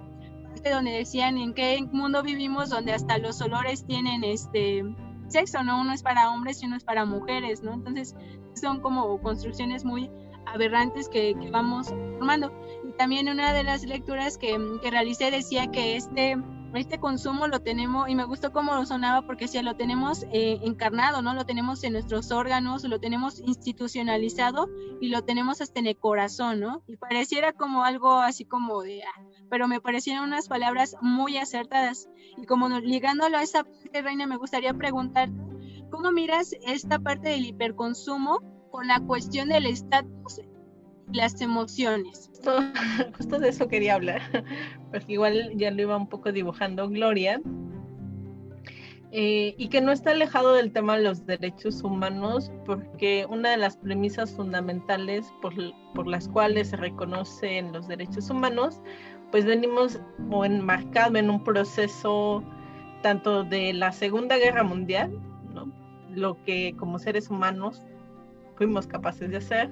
[0.49, 4.84] parte donde decían en qué mundo vivimos donde hasta los olores tienen este
[5.28, 5.82] sexo, ¿no?
[5.82, 7.73] Uno es para hombres y uno es para mujeres, ¿no?
[7.73, 8.15] Entonces
[8.53, 10.09] son como construcciones muy
[10.45, 12.51] aberrantes que, vamos formando.
[12.88, 16.38] Y también una de las lecturas que, que, realicé decía que este,
[16.74, 20.59] este consumo lo tenemos, y me gustó cómo lo sonaba porque si lo tenemos eh,
[20.63, 21.34] encarnado, ¿no?
[21.34, 24.70] Lo tenemos en nuestros órganos, lo tenemos institucionalizado
[25.01, 26.84] y lo tenemos hasta en el corazón, ¿no?
[26.88, 32.09] Y pareciera como algo así como de, ah, pero me parecieron unas palabras muy acertadas.
[32.38, 35.30] Y como ligándolo a esa parte, Reina, me gustaría preguntar
[35.89, 38.41] ¿Cómo miras esta parte del hiperconsumo
[38.72, 40.41] con la cuestión del estatus
[41.12, 42.30] las emociones?
[43.18, 44.22] Justo, de eso quería hablar,
[44.91, 47.41] porque igual ya lo iba un poco dibujando Gloria.
[49.12, 53.58] Eh, y que no está alejado del tema de los derechos humanos, porque una de
[53.58, 55.53] las premisas fundamentales por,
[55.95, 58.82] por las cuales se reconocen los derechos humanos,
[59.32, 59.99] pues venimos
[60.30, 62.43] o enmarcado en un proceso
[63.01, 65.18] tanto de la Segunda Guerra Mundial,
[66.10, 67.82] lo que como seres humanos
[68.55, 69.72] fuimos capaces de hacer,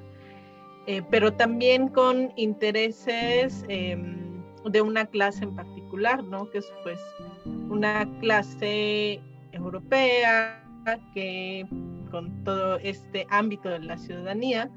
[0.87, 6.49] eh, pero también con intereses em, de una clase en particular, ¿no?
[6.49, 6.99] Que es pues
[7.69, 9.21] una clase
[9.51, 10.61] europea
[11.13, 11.65] que
[12.11, 14.69] con todo este ámbito de la ciudadanía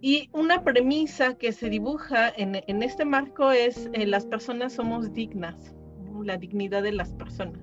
[0.00, 5.12] y una premisa que se dibuja en, en este marco es eh, las personas somos
[5.12, 5.74] dignas,
[6.22, 7.60] la dignidad de las personas.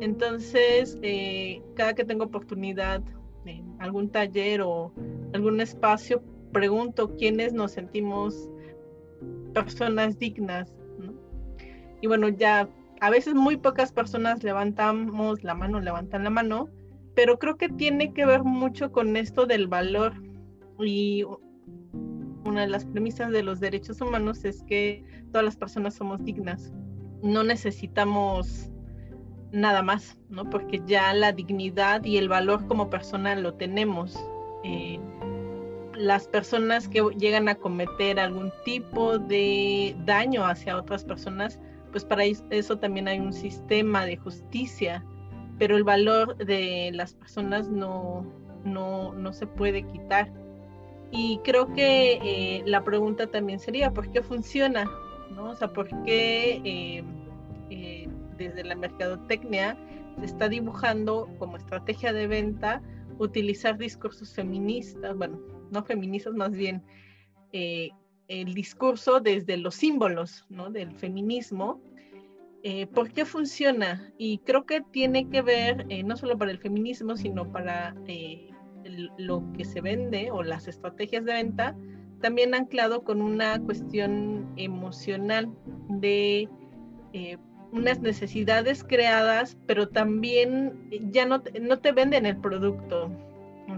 [0.00, 3.02] Entonces, eh, cada que tengo oportunidad
[3.44, 4.92] en algún taller o
[5.34, 6.22] algún espacio,
[6.52, 8.48] pregunto quiénes nos sentimos
[9.54, 10.72] personas dignas.
[12.00, 12.68] Y bueno, ya
[13.00, 16.68] a veces muy pocas personas levantamos la mano, levantan la mano,
[17.14, 20.14] pero creo que tiene que ver mucho con esto del valor.
[20.78, 21.24] Y
[22.44, 26.72] una de las premisas de los derechos humanos es que todas las personas somos dignas.
[27.22, 28.70] No necesitamos
[29.52, 30.48] nada más, ¿no?
[30.48, 34.18] Porque ya la dignidad y el valor como persona lo tenemos.
[34.64, 34.98] Eh,
[36.00, 42.24] las personas que llegan a cometer algún tipo de daño hacia otras personas, pues para
[42.24, 45.04] eso también hay un sistema de justicia,
[45.58, 48.24] pero el valor de las personas no,
[48.64, 50.32] no, no se puede quitar.
[51.10, 54.90] Y creo que eh, la pregunta también sería, ¿por qué funciona?
[55.34, 55.50] ¿No?
[55.50, 57.04] O sea, ¿por qué eh,
[58.38, 59.76] desde la mercadotecnia
[60.18, 62.82] se está dibujando como estrategia de venta
[63.18, 65.38] utilizar discursos feministas, bueno,
[65.70, 66.82] no feministas, más bien
[67.52, 67.90] eh,
[68.28, 70.70] el discurso desde los símbolos ¿no?
[70.70, 71.80] del feminismo.
[72.62, 74.12] Eh, ¿Por qué funciona?
[74.18, 77.94] Y creo que tiene que ver eh, no solo para el feminismo, sino para
[79.18, 81.76] lo que se vende o las estrategias de venta,
[82.20, 85.48] también anclado con una cuestión emocional
[85.88, 86.48] de
[87.72, 93.10] unas necesidades creadas, pero también ya no, no te venden el producto.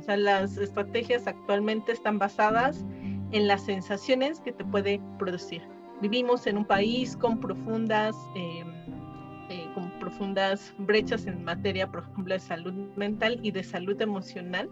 [0.03, 2.85] O sea, las estrategias actualmente están basadas
[3.31, 5.63] en las sensaciones que te puede producir.
[6.01, 8.67] Vivimos en un país con profundas, em,
[9.49, 14.69] eh, con profundas brechas en materia, por ejemplo, de salud mental y de salud emocional.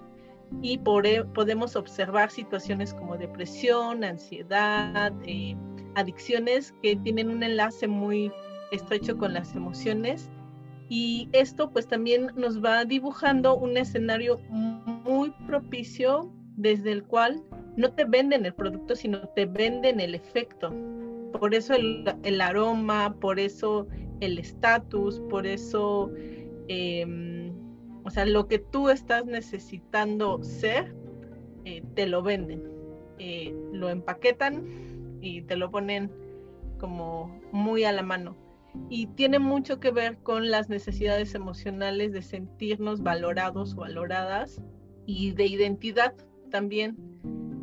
[0.62, 5.55] Y por, podemos observar situaciones como depresión, ansiedad, eh,
[5.95, 8.33] adicciones que tienen un enlace muy
[8.72, 10.28] estrecho con las emociones
[10.91, 17.43] y esto pues también nos va dibujando un escenario muy propicio desde el cual
[17.76, 20.74] no te venden el producto, sino te venden el efecto.
[21.38, 23.86] por eso el, aroma, por eso
[24.18, 26.11] el estatus, por eso,
[26.66, 27.53] em,
[28.05, 30.93] o sea, lo que tú estás necesitando ser,
[31.64, 32.64] eh, te lo venden,
[33.18, 34.64] eh, lo empaquetan
[35.20, 36.11] y te lo ponen
[36.78, 38.50] como muy a la mano.
[38.89, 44.62] Y tiene mucho que ver con las necesidades emocionales de sentirnos valorados o valoradas
[45.07, 46.14] y de identidad
[46.51, 46.97] también,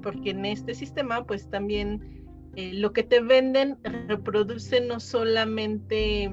[0.01, 3.77] porque en este sistema pues también eh, lo que te venden
[4.07, 6.31] reproduce no solamente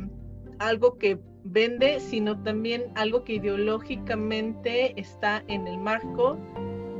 [0.58, 6.38] algo que vende, sino también algo que ideológicamente está en el marco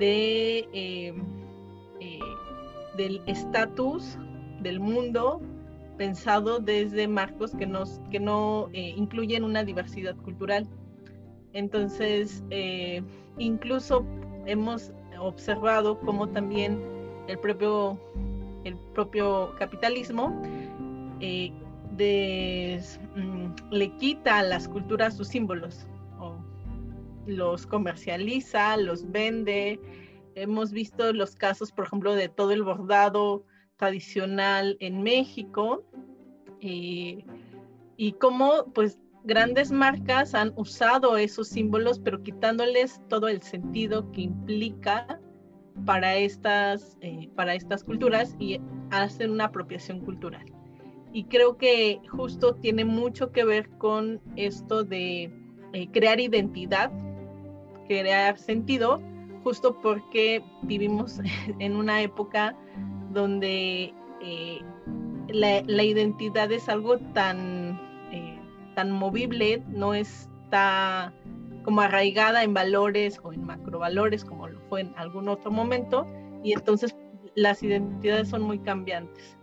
[0.01, 1.15] eh,
[2.01, 2.21] eh,
[2.97, 4.19] del estatus
[4.61, 5.41] del mundo
[5.97, 7.71] pensado desde marcos que,
[8.11, 10.67] que no incluyen una diversidad cultural.
[11.53, 12.43] Entonces,
[13.39, 14.05] incluso
[14.47, 16.81] hemos observado cómo también
[17.29, 17.99] el propio,
[18.65, 20.43] el propio capitalismo
[21.21, 21.53] eh,
[23.15, 25.87] mm, le quita a las culturas sus símbolos,
[26.19, 26.37] o
[27.27, 29.81] los comercializa, los vende.
[30.35, 33.45] Hemos visto los casos, por ejemplo, de todo el bordado
[33.77, 35.85] tradicional en México
[36.61, 37.25] eh,
[37.97, 44.23] y cómo pues grandes marcas han usado esos símbolos, pero quitándoles todo el sentido que
[44.23, 45.21] implica
[45.87, 48.61] para estas, eh, para estas culturas y
[48.91, 50.45] hacen una apropiación cultural.
[51.13, 55.33] Y creo que justo tiene mucho que ver con esto de
[55.73, 56.93] eh, crear identidad,
[57.89, 59.01] crear sentido,
[59.43, 61.21] justo porque vivimos
[61.59, 62.57] en una época
[63.15, 64.61] donde eh,
[65.29, 67.81] la, identidad es algo tan
[68.75, 71.13] tan movible, no está
[71.65, 76.07] como arraigada en valores o en macrovalores como lo fue en algún otro momento
[76.43, 76.95] y entonces
[77.35, 79.39] las identidades son muy cambiantes.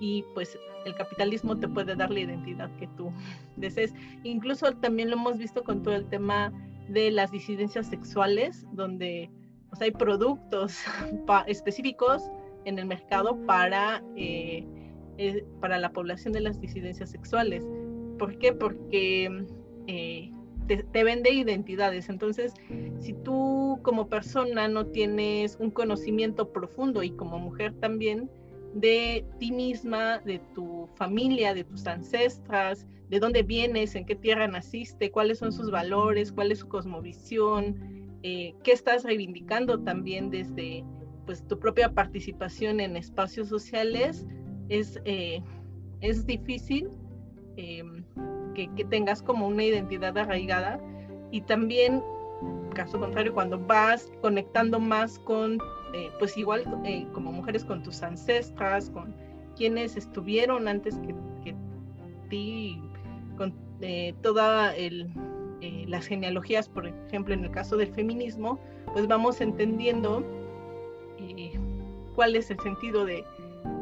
[0.00, 3.12] Y pues el capitalismo te puede dar la identidad que tú
[3.56, 3.94] desees.
[4.24, 6.52] Incluso también lo hemos visto con todo el tema
[6.88, 9.30] de las disidencias sexuales, donde
[9.80, 10.80] hay productos
[11.46, 12.30] específicos
[12.64, 14.64] en el mercado para, eh,
[15.18, 17.66] eh, para la población de las disidencias sexuales.
[18.18, 18.52] ¿Por qué?
[18.52, 19.44] Porque
[19.86, 20.30] eh,
[20.66, 22.08] te, vende identidades.
[22.08, 22.54] Entonces,
[23.00, 28.30] si tú como persona no tienes un conocimiento profundo y como mujer también
[28.74, 34.48] de ti misma, de tu familia, de tus ancestras, de dónde vienes, en qué tierra
[34.48, 37.76] naciste, cuáles son sus valores, cuál es su cosmovisión,
[38.22, 40.84] qué estás reivindicando también desde
[41.26, 44.26] pues, tu propia participación en espacios sociales,
[44.68, 45.42] es, eh,
[46.00, 46.88] es difícil
[47.56, 48.04] Em,
[48.54, 50.78] que, tengas como una identidad arraigada.
[51.30, 52.02] Y también,
[52.74, 55.58] caso contrario, cuando vas conectando más con,
[55.94, 59.14] eh, pues igual eh, como mujeres con tus ancestras, con
[59.56, 61.14] quienes estuvieron antes que,
[61.44, 61.54] que
[62.28, 62.82] ti,
[63.38, 64.74] con eh, todas
[65.86, 68.58] las genealogías, por ejemplo, en el caso del feminismo,
[68.92, 70.24] pues vamos entendiendo
[72.14, 73.24] cuál es el sentido de,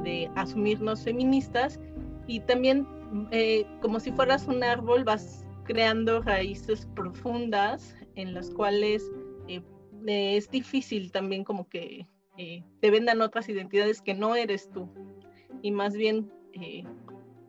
[0.05, 1.79] de asumirnos feministas
[2.27, 2.87] y también
[3.33, 9.11] eh, como si fueras un árbol, vas creando raíces profundas en las cuales
[9.49, 9.63] eh,
[10.07, 14.89] es difícil también como que eh, te vendan otras identidades que no eres tú.
[15.63, 16.31] Y más bien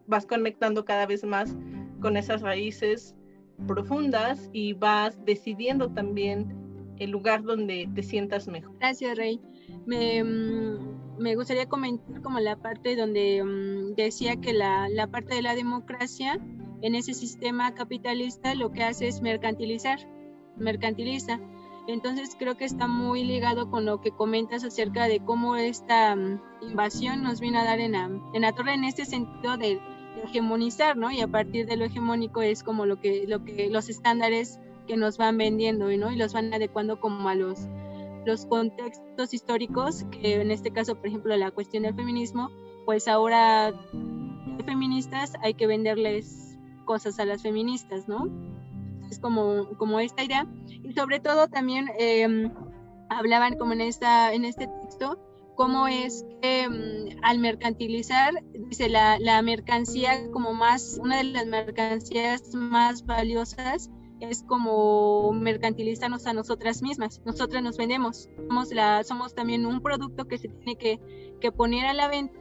[0.08, 1.56] vas conectando cada vez más
[2.02, 3.16] con esas raíces
[3.68, 6.56] profundas y vas decidiendo también
[6.98, 8.78] el lugar donde te sientas mejor.
[8.80, 9.40] Gracias, Rey.
[9.86, 15.36] Me, mm, me gustaría comentar como la parte donde mm, decía que la, la, parte
[15.36, 16.40] de la democracia
[16.82, 20.00] en ese sistema capitalista lo que hace es mercantilizar,
[20.58, 21.40] mercantiliza.
[21.88, 26.42] Entonces creo que está muy ligado con lo que comentas acerca de cómo esta mm,
[26.62, 29.80] invasión nos viene a dar en la, en la torre en este sentido de,
[30.24, 31.12] hegemonizar, ¿no?
[31.12, 34.98] Y a partir de lo hegemónico es como lo que, lo que los estándares que
[34.98, 36.12] nos van vendiendo, ¿no?
[36.12, 37.68] Y los van adecuando como a los
[38.26, 42.50] los contextos históricos, que en este caso, por ejemplo, la cuestión del feminismo,
[42.86, 43.74] pues ahora
[44.66, 48.30] feministas hay que venderles cosas a las feministas, ¿no?
[49.10, 50.48] Es como, como esta idea.
[50.68, 52.52] Y sobre todo también em,
[53.10, 55.20] hablaban como en, esta, en este texto,
[55.56, 61.46] cómo es que em, al mercantilizar, dice la, la mercancía como más, una de las
[61.48, 63.90] mercancías más valiosas
[64.22, 67.22] es como mercantilizarnos a nosotras mismas.
[67.26, 71.00] Nosotras nos vendemos, somos, la, somos también un producto que se tiene que,
[71.40, 72.40] que poner a la venta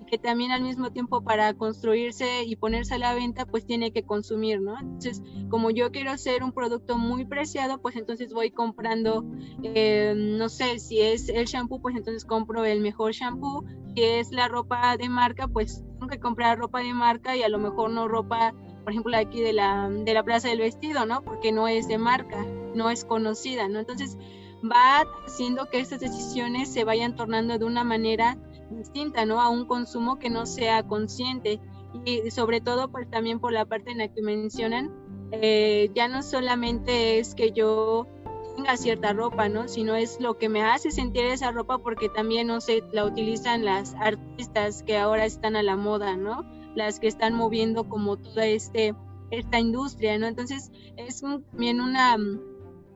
[0.00, 3.92] y que también al mismo tiempo para construirse y ponerse a la venta, pues tiene
[3.92, 4.78] que consumir, ¿no?
[4.78, 9.24] Entonces, como yo quiero ser un producto muy preciado, pues entonces voy comprando,
[9.62, 14.30] eh, no sé, si es el shampoo, pues entonces compro el mejor shampoo, si es
[14.30, 17.90] la ropa de marca, pues tengo que comprar ropa de marca y a lo mejor
[17.90, 18.54] no ropa,
[18.90, 21.22] por ejemplo, aquí de la, de la Plaza del Vestido, ¿no?
[21.22, 23.78] Porque no es de marca, no es conocida, ¿no?
[23.78, 24.18] Entonces,
[24.64, 28.36] va haciendo que estas decisiones se vayan tornando de una manera
[28.68, 29.40] distinta, ¿no?
[29.40, 31.60] A un consumo que no sea consciente
[32.04, 34.90] y sobre todo pues también por la parte en la que mencionan,
[35.30, 38.08] eh, ya no solamente es que yo
[38.56, 39.68] tenga cierta ropa, ¿no?
[39.68, 43.64] Sino es lo que me hace sentir esa ropa porque también, no sé, la utilizan
[43.64, 46.44] las artistas que ahora están a la moda, ¿no?
[46.74, 48.94] Las que están moviendo como toda este,
[49.30, 50.26] esta industria, ¿no?
[50.26, 52.16] Entonces es también una,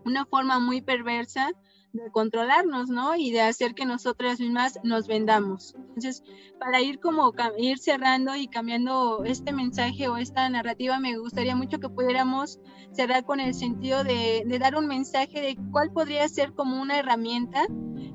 [0.04, 1.52] una forma muy perversa
[1.94, 3.14] de controlarnos, ¿no?
[3.14, 5.74] Y de hacer que nosotras mismas nos vendamos.
[5.76, 6.22] Entonces,
[6.58, 11.78] para ir como ir cerrando y cambiando este mensaje o esta narrativa, me gustaría mucho
[11.78, 12.58] que pudiéramos
[12.92, 17.64] cerrar con el sentido de, dar un mensaje de cuál podría ser como una herramienta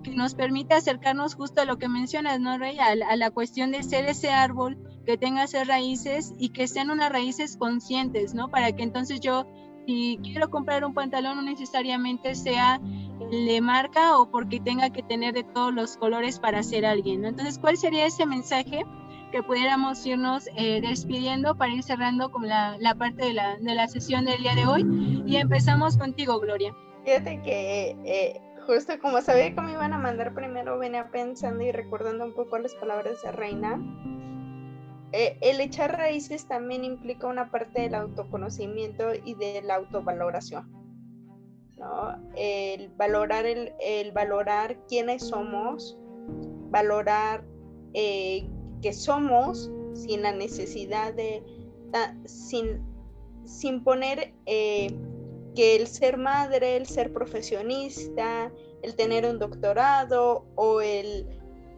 [0.03, 2.77] que nos permita acercarnos justo a lo que mencionas, ¿no, Rey?
[2.80, 7.11] A, la cuestión de ser ese árbol que tenga esas raíces y que sean unas
[7.11, 8.49] raíces conscientes, ¿no?
[8.49, 9.45] Para que entonces yo
[9.89, 12.79] si quiero comprar un pantalón no necesariamente sea
[13.31, 17.25] el de marca o porque tenga que tener de todos los colores para ser alguien.
[17.25, 18.85] Entonces, ¿cuál sería ese mensaje
[19.31, 23.87] que pudiéramos irnos eh, despidiendo para ir cerrando con la, parte de la, de la,
[23.87, 25.23] sesión del día de hoy?
[25.25, 26.71] Y empezamos contigo, Gloria.
[27.03, 31.71] Fíjate que eh, justo como sabía que me iban a mandar primero, venía pensando y
[31.71, 33.81] recordando un poco las palabras de Reina
[35.12, 40.72] eh, el echar raíces también implica una parte del autoconocimiento y de la autovaloración.
[41.78, 42.16] ¿no?
[42.36, 45.97] El valorar, el, valorar quiénes somos,
[46.70, 47.43] valorar
[47.93, 48.47] eh,
[48.82, 51.43] que somos sin la necesidad de,
[52.26, 52.82] sin,
[53.45, 54.95] sin poner eh,
[55.55, 58.51] que el ser madre, el ser profesionista,
[58.84, 61.28] el tener un doctorado o el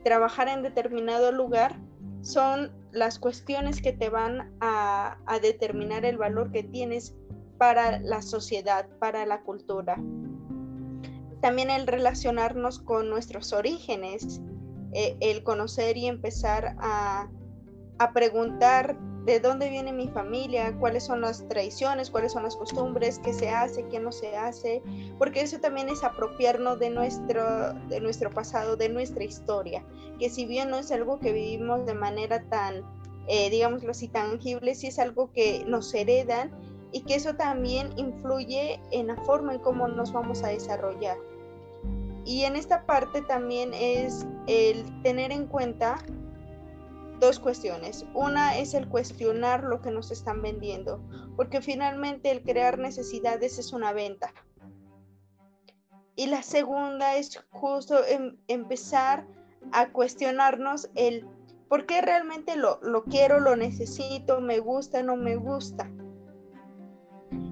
[0.04, 1.80] trabajar en determinado lugar
[2.22, 7.16] son las cuestiones que te van a, determinar el valor que tienes
[7.58, 9.96] para la sociedad, para la cultura.
[11.42, 14.42] También el relacionarnos con nuestros orígenes,
[14.94, 17.30] eh, el conocer y empezar a,
[17.98, 23.19] a preguntar de dónde viene mi familia, cuáles son las tradiciones, cuáles son las costumbres,
[23.19, 24.82] qué se hace, qué no se hace,
[25.17, 29.86] porque eso también es apropiarnos de nuestro, de nuestro pasado, de nuestra historia,
[30.19, 32.84] que si bien no es algo que vivimos de manera tan,
[33.28, 36.51] eh, digámoslo así, tangible, sí es algo que nos heredan
[36.91, 41.17] y que eso también influye en la forma en cómo nos vamos a desarrollar.
[42.26, 45.97] Y en esta parte también es el tener en cuenta
[47.22, 48.05] dos cuestiones.
[48.13, 51.01] Una es el cuestionar lo que nos están vendiendo,
[51.38, 54.34] porque finalmente el crear necesidades es una venta.
[56.17, 59.26] Y la segunda es justo em, empezar
[59.72, 61.26] a cuestionarnos el
[61.69, 65.89] por qué realmente lo, lo quiero, lo necesito, me gusta, no me gusta.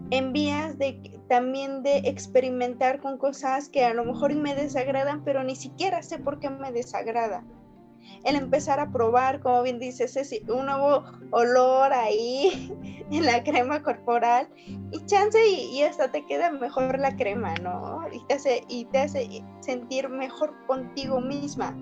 [0.09, 5.43] En vías de también de experimentar con cosas que a lo mejor me desagradan, pero
[5.43, 7.45] ni siquiera sé por qué me desagrada
[8.23, 12.71] el empezar a probar, como bien dices, un nuevo olor ahí
[13.11, 14.49] en la crema corporal
[14.91, 18.01] y chance y, hasta te queda mejor la crema, ¿no?
[18.11, 21.75] Y te, hace, y te hace sentir mejor contigo misma.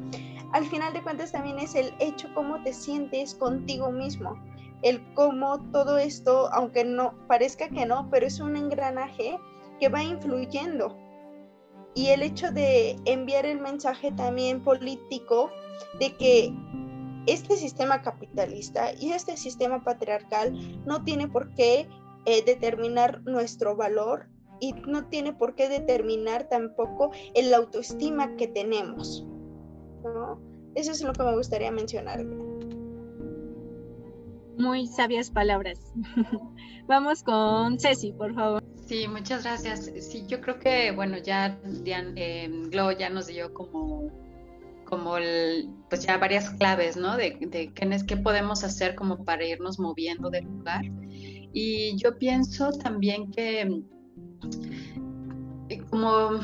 [0.54, 4.36] Al final de cuentas también es el hecho cómo te sientes contigo mismo,
[4.82, 9.38] el cómo todo esto, aunque no parezca que no, pero es un engranaje
[9.80, 10.96] que va influyendo.
[11.96, 15.50] Y el hecho de enviar el mensaje también político
[16.00, 16.54] de que
[17.28, 20.54] este sistema capitalista y este sistema patriarcal
[20.86, 21.88] no tiene por qué
[22.26, 24.28] eh, determinar nuestro valor
[24.60, 29.26] y no tiene por qué determinar tampoco el autoestima que tenemos.
[30.76, 32.24] Eso es lo que me gustaría mencionar.
[34.58, 35.80] Muy sabias palabras.
[36.88, 38.64] Vamos con Ceci, por favor.
[38.86, 39.92] Sí, muchas gracias.
[40.00, 44.10] Sí, yo creo que, bueno, ya eh, Glo ya nos dio como
[44.90, 47.18] como el, pues ya varias claves, ¿no?
[47.18, 50.86] De, de qué, qué podemos hacer como para irnos moviendo del lugar.
[51.54, 53.84] Y yo pienso también que
[55.70, 56.40] eh, como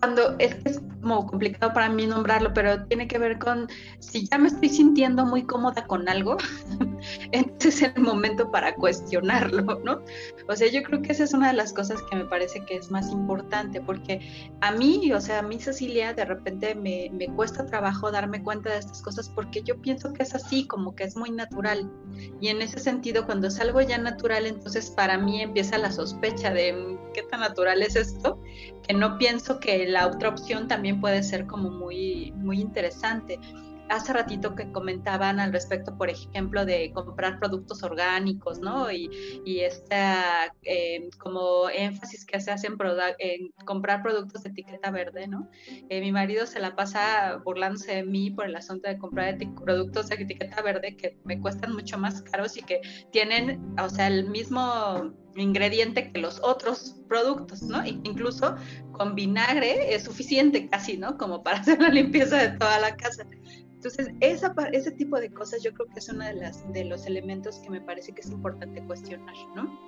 [0.00, 3.68] cuando es, es como complicado para mí nombrarlo, pero tiene que ver con
[4.00, 6.36] si ya me estoy sintiendo muy cómoda con algo,
[7.32, 10.00] entonces es el momento para cuestionarlo, ¿no?
[10.48, 12.76] O sea, yo creo que esa es una de las cosas que me parece que
[12.76, 17.26] es más importante, porque a mí, o sea, a mí Cecilia, de repente me, me
[17.28, 21.04] cuesta trabajo darme cuenta de estas cosas porque yo pienso que es así, como que
[21.04, 21.90] es muy natural.
[22.40, 26.52] Y en ese sentido, cuando es algo ya natural, entonces para mí empieza la sospecha
[26.52, 28.40] de qué tan natural es esto,
[28.86, 33.40] que no pienso que la otra opción también puede ser como muy, muy interesante
[33.88, 38.90] hace ratito que comentaban al respecto, por ejemplo, de comprar productos orgánicos, ¿no?
[38.90, 39.08] Y,
[39.44, 42.76] y esta eh, como énfasis que se hace en,
[43.18, 45.48] en, comprar productos de etiqueta verde, ¿no?
[45.88, 50.08] Eh, mi marido se la pasa burlándose de mí por el asunto de comprar productos
[50.08, 52.80] de etiqueta verde que me cuestan mucho más caros y que
[53.12, 57.84] tienen, o sea, el mismo ingrediente que los otros productos, ¿no?
[57.86, 58.56] Incluso
[58.92, 61.16] con vinagre es suficiente casi, ¿no?
[61.16, 63.26] Como para hacer la limpieza de toda la casa.
[63.74, 67.06] Entonces, esa, ese tipo de cosas yo creo que es uno de, las, de los
[67.06, 69.78] elementos que me parece que es importante cuestionar, ¿no?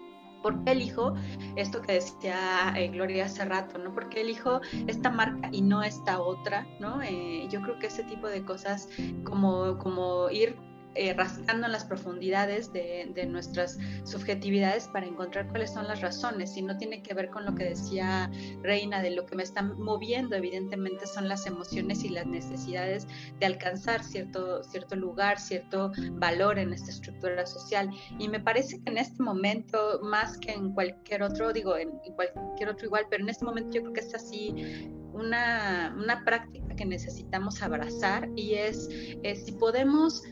[0.43, 1.15] ¿Por qué elijo
[1.57, 3.93] esto que decía eh, Gloria hace rato, ¿no?
[3.93, 7.03] ¿Por qué elijo esta marca y no esta otra, ¿no?
[7.03, 8.89] Eh, yo creo que ese tipo de cosas,
[9.25, 10.57] como, como ir
[10.95, 16.57] eh, rascando en las profundidades de, nuestras subjetividades para encontrar cuáles son las razones.
[16.57, 18.31] Y no tiene que ver con lo que decía
[18.63, 23.07] Reina, de lo que me está moviendo, evidentemente son las emociones y las necesidades
[23.39, 27.91] de alcanzar cierto, cierto lugar, cierto valor en esta estructura social.
[28.19, 32.71] Y me parece que en este momento, más que en cualquier otro, digo, en, cualquier
[32.71, 36.85] otro igual, pero en este momento yo creo que es así una, una práctica que
[36.85, 40.23] necesitamos abrazar y es eh, si podemos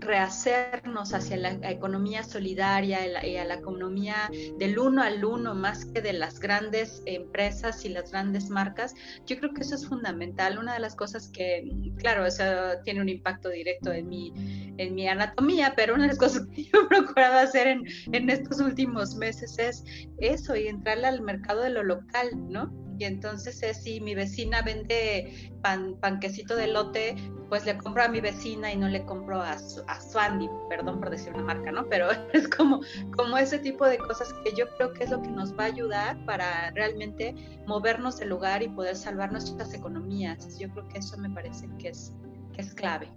[0.00, 6.00] rehacernos hacia la economía solidaria y a la economía del uno al uno más que
[6.00, 8.94] de las grandes empresas y las grandes marcas,
[9.26, 10.58] yo creo que eso es fundamental.
[10.58, 12.42] Una de las cosas que, claro, eso
[12.84, 14.32] tiene un impacto directo en mi,
[14.78, 18.30] en mi anatomía, pero una de las cosas que yo he procurado hacer en, en
[18.30, 19.84] estos últimos meses es
[20.18, 22.89] eso y entrarle al mercado de lo local, ¿no?
[23.00, 27.16] Y entonces es si mi vecina vende pan, panquecito de lote,
[27.48, 31.08] pues le compro a mi vecina y no le compro a, a Swandy, perdón por
[31.08, 31.88] decir una marca, ¿no?
[31.88, 32.82] Pero es como,
[33.16, 35.66] como ese tipo de cosas que yo creo que es lo que nos va a
[35.68, 37.34] ayudar para realmente
[37.66, 40.58] movernos del lugar y poder salvar nuestras economías.
[40.58, 42.12] Yo creo que eso me parece que es,
[42.52, 43.10] que es clave.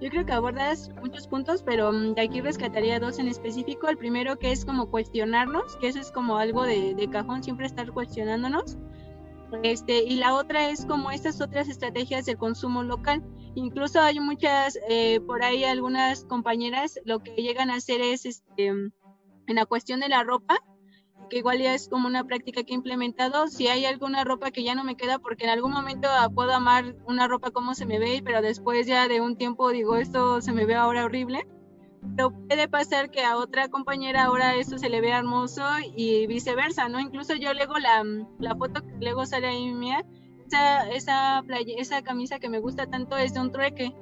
[0.00, 3.88] Yo creo que abordas muchos puntos, pero mm, de aquí rescataría dos en específico.
[3.88, 7.90] El primero que es como cuestionarnos, que eso es como algo de, cajón, siempre estar
[7.90, 8.78] cuestionándonos.
[9.62, 13.24] Este, y la otra es como estas otras estrategias del consumo local.
[13.54, 18.66] Incluso hay muchas, eh, por ahí algunas compañeras lo que llegan a hacer es, este,
[18.66, 18.92] en
[19.46, 20.62] la cuestión de la ropa,
[21.28, 23.48] que igual ya es como una práctica que he implementado.
[23.48, 26.96] Si hay alguna ropa que ya no me queda, porque en algún momento puedo amar
[27.06, 30.52] una ropa como se me ve, pero después ya de un tiempo digo, esto se
[30.52, 31.46] me ve ahora horrible.
[32.16, 35.64] Pero puede pasar que a otra compañera ahora esto se le vea hermoso
[35.96, 37.00] y viceversa, ¿no?
[37.00, 38.04] Incluso yo luego la,
[38.38, 40.04] la foto que luego sale ahí mía,
[40.46, 43.92] esa, esa, playa, esa camisa que me gusta tanto es de un trueque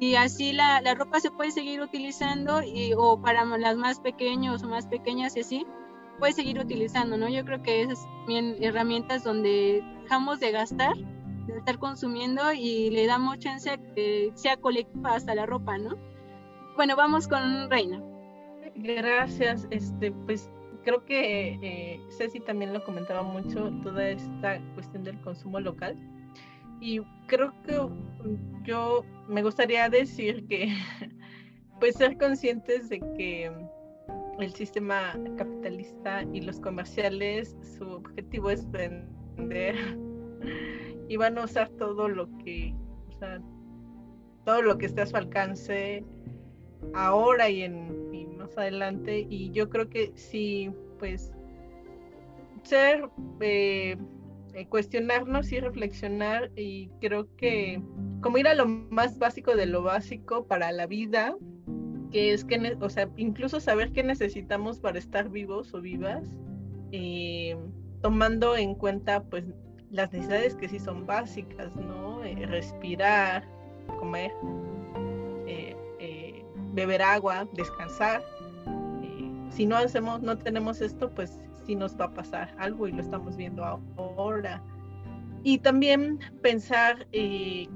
[0.00, 4.62] y así la, la, ropa se puede seguir utilizando y, o para las más pequeños
[4.62, 5.66] o más pequeñas y así
[6.20, 7.28] puede seguir utilizando, ¿no?
[7.28, 10.94] Yo creo que esas también herramientas donde dejamos de gastar,
[11.46, 15.96] de estar consumiendo y le damos chance a que sea colectiva hasta la ropa, ¿no?
[16.76, 18.00] Bueno, vamos con Reina.
[18.76, 20.48] Gracias, este, pues
[20.84, 25.96] creo que eh, Ceci también lo comentaba mucho, toda esta cuestión del consumo local.
[26.80, 27.78] Y creo que
[28.64, 30.74] yo me gustaría decir que,
[31.80, 33.50] pues ser conscientes de que
[34.42, 39.76] el sistema capitalista y los comerciales, su objetivo es vender
[41.08, 42.74] y van a usar todo lo que,
[43.06, 46.04] o todo lo que esté a su alcance
[46.94, 49.26] ahora y, en, más adelante.
[49.28, 51.32] Y yo creo que sí, pues,
[52.62, 53.08] ser,
[53.40, 53.96] eh,
[54.54, 57.80] eh, cuestionarnos y reflexionar y creo que
[58.20, 61.36] como ir a lo más básico de lo básico para la vida,
[62.10, 66.24] que es que, o sea, incluso saber qué necesitamos para estar vivos o vivas,
[66.92, 67.56] eh,
[68.02, 69.44] tomando en cuenta, pues,
[69.90, 72.24] las necesidades que sí son básicas, ¿no?
[72.24, 73.44] Eh, respirar,
[73.98, 74.32] comer,
[75.46, 78.22] eh, beber agua, descansar.
[79.50, 83.02] si no hacemos, no tenemos esto, pues sí nos va a pasar algo y lo
[83.02, 83.64] estamos viendo
[83.96, 84.62] ahora.
[85.42, 87.06] Y también pensar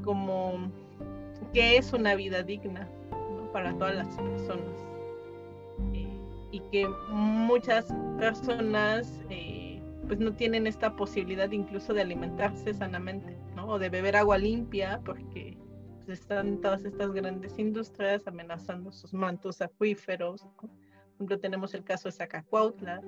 [0.05, 0.71] como
[1.53, 2.89] qué es una vida digna,
[3.55, 4.85] para todas las personas.
[5.93, 6.09] Eh,
[6.51, 7.87] y que muchas
[8.19, 13.69] personas eh, pues no tienen esta posibilidad incluso de alimentarse sanamente, ¿no?
[13.69, 15.57] O de beber agua limpia porque
[16.05, 20.47] pues están todas estas grandes industrias amenazando sus mantos acuíferos.
[20.61, 20.71] Por
[21.15, 23.03] ejemplo, tenemos el caso de Zacacuautla,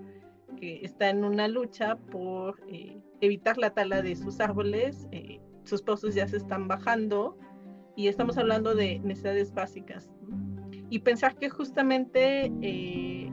[0.57, 5.09] que está en una lucha por eh, evitar la tala de sus árboles.
[5.11, 7.37] Eh, sus pozos ya se están bajando
[7.97, 10.09] y estamos hablando de necesidades básicas.
[10.89, 13.31] Y pensar que justamente eh,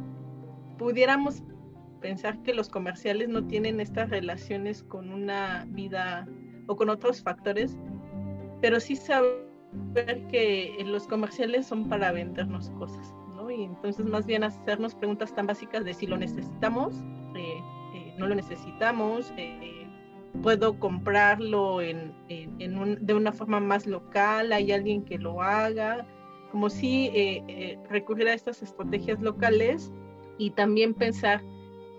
[0.77, 1.43] pudiéramos
[2.01, 6.27] pensar que los comerciales no tienen estas relaciones con una vida
[6.67, 7.77] o con otros factores,
[8.61, 13.49] pero sí saber que los comerciales son para vendernos cosas, ¿no?
[13.49, 16.95] Y entonces más bien hacernos preguntas tan básicas de si lo necesitamos,
[17.35, 17.57] eh,
[17.95, 19.88] eh, no lo necesitamos, eh,
[20.41, 26.05] puedo comprarlo en, de una forma más local, hay alguien que lo haga,
[26.53, 27.09] como si
[27.89, 29.91] recurrir a estas estrategias locales
[30.38, 31.41] y también pensar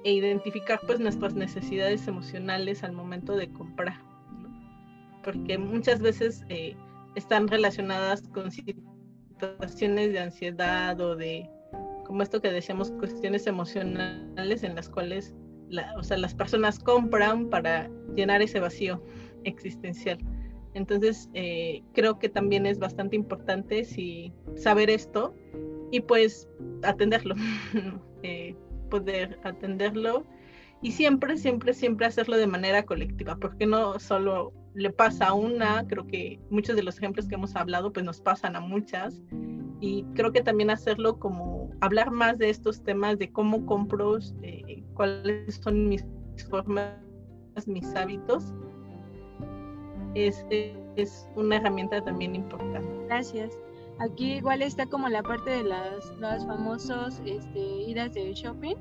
[0.05, 4.01] e identificar pues nuestras necesidades emocionales al momento de comprar,
[5.25, 6.45] porque muchas veces
[7.17, 11.51] están relacionadas con situaciones de ansiedad o de,
[12.07, 15.35] como esto que decíamos, cuestiones emocionales en las cuales
[15.99, 19.03] o sea, las personas compran para llenar ese vacío
[19.43, 20.21] existencial.
[20.75, 25.35] Entonces, eh, creo que también es bastante importante si, saber esto
[25.91, 26.49] y pues
[26.83, 27.35] atenderlo,
[28.23, 28.57] eh,
[28.91, 30.25] poder atenderlo
[30.83, 35.87] y siempre, siempre, siempre hacerlo de manera colectiva, porque no solo le pasa a una,
[35.87, 39.23] creo que muchos de los ejemplos que hemos hablado pues nos pasan a muchas
[39.81, 44.83] y creo que también hacerlo como hablar más de estos temas de cómo compro, eh,
[44.95, 46.05] cuáles son mis
[46.51, 46.99] formas,
[47.67, 48.53] mis hábitos,
[50.15, 50.45] es,
[50.97, 53.05] es una herramienta también importante.
[53.07, 53.59] Gracias.
[54.01, 58.75] Aquí igual está como la parte de las, las famosas este, idas de shopping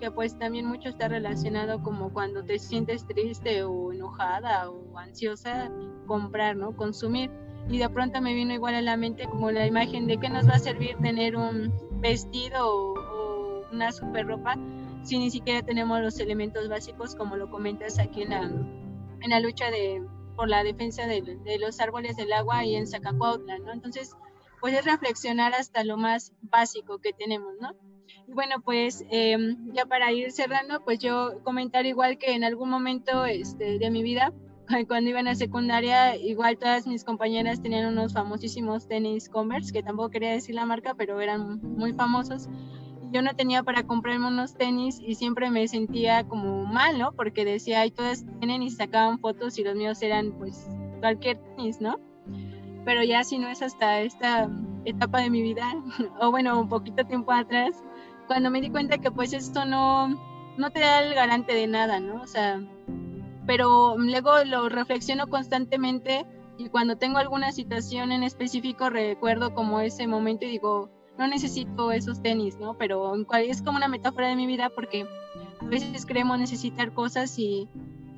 [0.00, 5.70] que pues también mucho está relacionado como cuando te sientes triste o enojada o ansiosa,
[6.06, 6.76] comprar, ¿no?
[6.76, 7.30] Consumir.
[7.68, 10.48] Y de pronto me vino igual a la mente como la imagen de que nos
[10.48, 14.56] va a servir tener un vestido o, una super ropa
[15.02, 19.40] si ni siquiera tenemos los elementos básicos como lo comentas aquí en la, en la
[19.40, 20.06] lucha de,
[20.36, 23.72] por la defensa de, de los árboles del agua y en Zacacuautla, ¿no?
[23.72, 24.14] Entonces,
[24.60, 27.72] puedes reflexionar hasta lo más básico que tenemos, ¿no?
[28.26, 32.70] Y bueno, pues em, ya para ir cerrando, pues yo comentar igual que en algún
[32.70, 34.32] momento este, de mi vida,
[34.88, 39.82] cuando iba a la secundaria, igual todas mis compañeras tenían unos famosísimos tenis Converse, que
[39.82, 42.48] tampoco quería decir la marca, pero eran muy famosos.
[43.16, 47.12] Yo no tenía para comprarme unos tenis y siempre me sentía como mal, ¿no?
[47.12, 50.68] Porque decía, ay, todas tienen y sacaban fotos y los míos eran pues
[51.00, 51.98] cualquier tenis, ¿no?
[52.84, 54.50] Pero ya si no es hasta esta
[54.84, 55.64] etapa de mi vida,
[56.20, 57.82] o bueno, un poquito tiempo atrás,
[58.26, 60.08] cuando me di cuenta que pues esto no,
[60.58, 62.20] no te da el garante de nada, ¿no?
[62.20, 62.60] O sea,
[63.46, 66.26] pero luego lo reflexiono constantemente
[66.58, 71.92] y cuando tengo alguna situación en específico recuerdo como ese momento y digo, no necesito
[71.92, 72.76] esos tenis, ¿no?
[72.76, 75.06] Pero es como una metáfora de mi vida porque
[75.60, 77.68] a veces creemos necesitar cosas y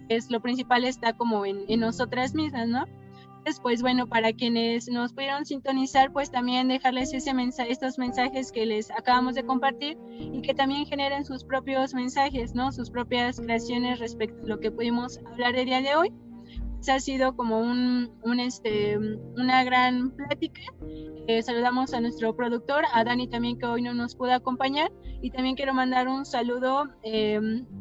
[0.09, 2.85] es lo principal está como en, en nosotras mismas, ¿no?
[3.59, 8.66] pues bueno, para quienes nos pudieron sintonizar, pues también dejarles ese mensaje, estos mensajes que
[8.66, 12.70] les acabamos de compartir y que también generen sus propios mensajes, ¿no?
[12.73, 16.12] Sus propias creaciones respecto a lo que pudimos hablar el día de hoy.
[16.79, 18.97] Pues ha sido como un, un este,
[19.37, 20.63] una gran plática.
[21.27, 24.91] Eh, saludamos a nuestro productor, a Dani también que hoy no nos pudo acompañar
[25.21, 27.41] y también quiero mandar un saludo eh,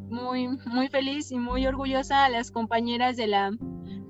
[0.09, 3.51] muy, muy feliz y muy orgullosa a las compañeras de la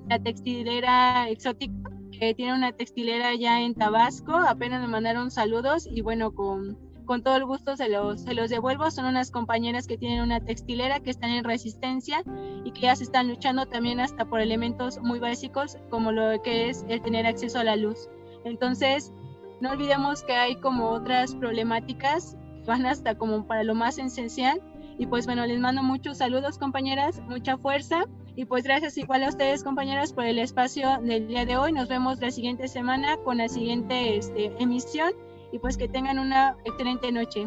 [0.08, 4.34] la textilera exótica, que tiene una textilera ya en Tabasco.
[4.34, 6.78] Apenas me mandaron saludos y bueno, con,
[7.08, 8.90] con todo el gusto se los, se los devuelvo.
[8.90, 12.22] Son unas compañeras que tienen una textilera que están en resistencia
[12.64, 16.68] y que ya se están luchando también hasta por elementos muy básicos como lo que
[16.68, 18.10] es el tener acceso a la luz.
[18.44, 19.10] Entonces,
[19.62, 24.60] no olvidemos que hay como otras problemáticas que van hasta como para lo más esencial.
[24.98, 28.04] Y pues bueno, les mando muchos saludos compañeras, mucha fuerza
[28.36, 31.72] y pues gracias igual a ustedes compañeras por el espacio del día de hoy.
[31.72, 35.12] Nos vemos la siguiente semana con la siguiente este, emisión
[35.52, 37.46] y pues que tengan una excelente noche.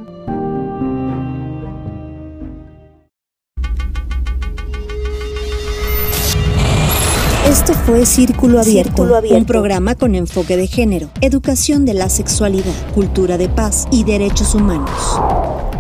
[7.48, 13.38] Esto fue Círculo Abierto, un programa con enfoque de género, educación de la sexualidad, cultura
[13.38, 15.20] de paz y derechos humanos.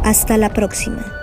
[0.04, 1.21] Hasta la próxima.